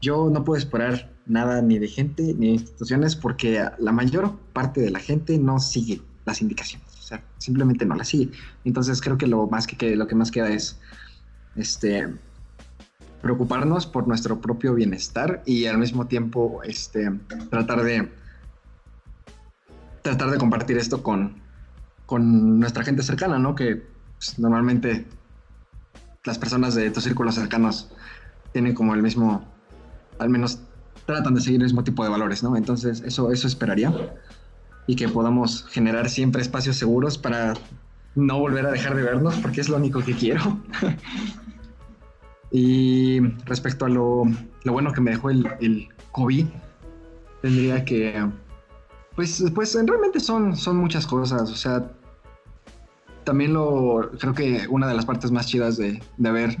[0.00, 4.80] yo no puedo esperar nada ni de gente ni de instituciones porque la mayor parte
[4.80, 8.30] de la gente no sigue las indicaciones, o sea, simplemente no las sigue.
[8.64, 10.78] Entonces creo que lo más que, lo que más queda es
[11.54, 12.08] este
[13.26, 17.10] preocuparnos por nuestro propio bienestar y al mismo tiempo este,
[17.50, 18.08] tratar de
[20.02, 21.34] tratar de compartir esto con,
[22.06, 23.56] con nuestra gente cercana, ¿no?
[23.56, 23.82] Que
[24.16, 25.08] pues, normalmente
[26.24, 27.90] las personas de tus círculos cercanos
[28.52, 29.44] tienen como el mismo,
[30.20, 30.60] al menos
[31.04, 32.56] tratan de seguir el mismo tipo de valores, ¿no?
[32.56, 33.92] Entonces, eso, eso esperaría.
[34.86, 37.54] Y que podamos generar siempre espacios seguros para
[38.14, 40.60] no volver a dejar de vernos, porque es lo único que quiero.
[42.50, 44.24] y respecto a lo,
[44.64, 46.46] lo, bueno que me dejó el, el COVID,
[47.42, 48.28] tendría que,
[49.14, 51.90] pues, pues realmente son, son muchas cosas, o sea,
[53.24, 56.56] también lo, creo que una de las partes más chidas de, de haber,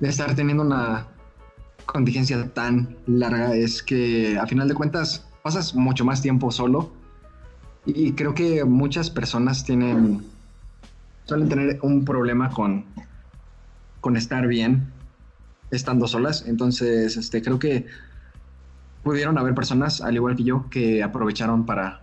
[0.00, 1.06] de estar teniendo una
[1.86, 6.92] contingencia tan larga es que a final de cuentas pasas mucho más tiempo solo.
[7.86, 10.22] Y creo que muchas personas tienen,
[11.24, 12.84] suelen tener un problema con,
[14.00, 14.92] con estar bien
[15.70, 17.86] estando solas, entonces este, creo que
[19.02, 22.02] pudieron haber personas, al igual que yo, que aprovecharon para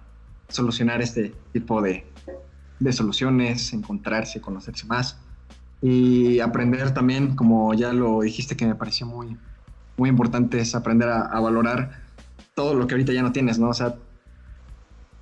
[0.49, 2.05] solucionar este tipo de,
[2.79, 5.19] de soluciones, encontrarse, conocerse más
[5.81, 9.37] y aprender también, como ya lo dijiste que me pareció muy,
[9.97, 12.01] muy importante, es aprender a, valorar
[12.55, 13.69] todo lo que ahorita ya no tienes, ¿no?
[13.69, 13.95] O sea,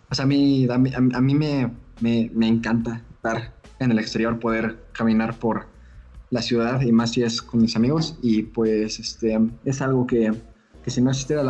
[0.10, 4.86] o sea a mí, a mí, me, me, me, encanta estar en el exterior, poder
[4.94, 5.68] caminar por
[6.36, 10.34] la ciudad y más si es con mis amigos y pues este es algo que,
[10.84, 11.44] que si no existiera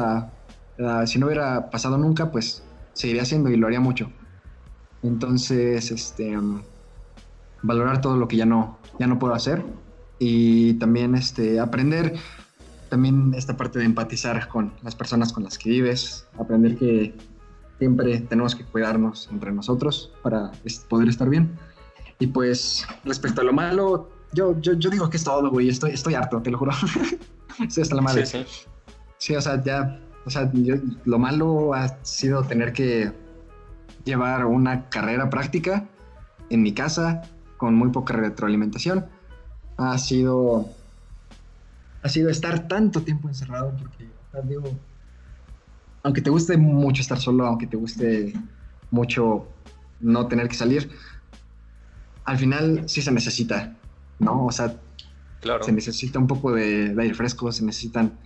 [0.78, 2.64] la, si no hubiera pasado nunca, pues
[2.94, 4.12] seguiría haciendo y lo haría mucho.
[5.02, 6.38] Entonces, este,
[7.64, 9.64] valorar todo lo que ya no, ya no puedo hacer
[10.20, 12.16] y también este, aprender
[12.90, 17.16] también esta parte de empatizar con las personas con las que vives, aprender que
[17.80, 20.52] siempre tenemos que cuidarnos entre nosotros para
[20.88, 21.58] poder estar bien.
[22.20, 25.92] Y pues respecto a lo malo, yo, yo, yo digo que es todo, güey, estoy,
[25.92, 26.72] estoy harto, te lo juro.
[27.70, 28.26] sí, hasta la madre.
[28.26, 28.66] Sí, sí.
[29.18, 30.52] sí, o sea, ya, o sea,
[31.06, 33.12] lo malo ha sido tener que
[34.04, 35.88] llevar una carrera práctica
[36.50, 37.24] en mi casa
[37.58, 39.06] con muy poca retroalimentación.
[39.78, 40.70] Ha sido
[42.04, 44.08] ha sido estar tanto tiempo encerrado porque
[44.44, 44.70] digo,
[46.04, 48.32] aunque te guste mucho estar solo, aunque te guste
[48.92, 49.48] mucho
[50.00, 50.92] no tener que salir,
[52.26, 53.76] al final sí se necesita,
[54.20, 54.46] ¿no?
[54.46, 54.76] O sea,
[55.42, 55.64] claro.
[55.64, 58.18] se necesita un poco de, de aire fresco, se necesitan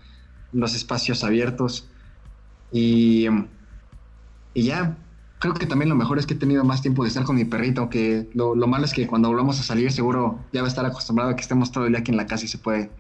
[0.52, 1.90] los espacios abiertos
[2.72, 3.28] y,
[4.54, 4.98] y ya,
[5.40, 7.46] creo que también lo mejor es que he tenido más tiempo de estar con mi
[7.46, 10.86] perrito, aunque lo, malo es que cuando volvamos a salir seguro ya va a estar
[10.86, 12.92] acostumbrado a que estemos todo el día aquí en la casa y se puede,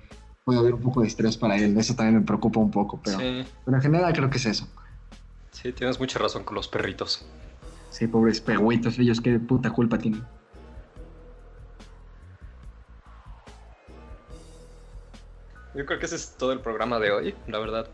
[0.44, 1.78] puede haber un poco de estrés para él.
[1.78, 4.68] Eso también me preocupa un poco, pero, pero en general creo que es eso.
[5.52, 7.26] Sí, tienes mucha razón con los perritos.
[7.92, 10.24] Sí, pobres perritos, ellos qué puta culpa tienen.
[15.80, 17.88] Yo creo que ese es todo el programa de hoy, la verdad.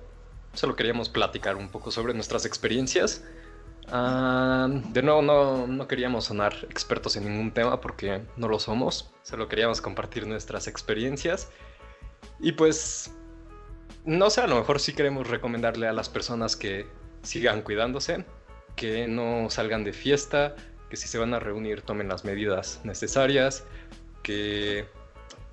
[0.53, 3.23] Solo queríamos platicar un poco sobre nuestras experiencias
[3.91, 9.13] Ah, de nuevo, no, no, queríamos sonar expertos en ningún tema porque no lo somos,
[9.21, 11.49] solo queríamos compartir nuestras experiencias.
[12.39, 13.13] Y pues,
[14.05, 16.87] no sé, a lo mejor sí queremos recomendarle a las personas que
[17.21, 18.25] sigan cuidándose,
[18.75, 20.55] que no salgan de fiesta,
[20.89, 23.65] que si se van a reunir tomen las medidas necesarias,
[24.23, 24.87] que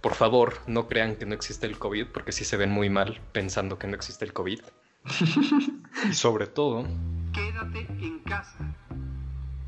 [0.02, 3.20] por favor, no crean que no existe el COVID, porque sí se ven muy mal
[3.30, 4.60] pensando que no existe el COVID.
[6.10, 6.84] y sobre todo...
[7.32, 8.58] Quédate en casa.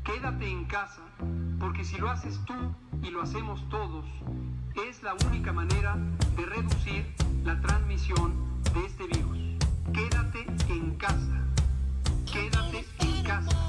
[0.03, 1.01] Quédate en casa,
[1.57, 2.53] porque si lo haces tú
[3.01, 4.05] y lo hacemos todos,
[4.87, 5.97] es la única manera
[6.37, 7.05] de reducir
[7.43, 9.37] la transmisión de este virus.
[9.93, 11.47] Quédate en casa.
[12.31, 13.65] Quédate en casa.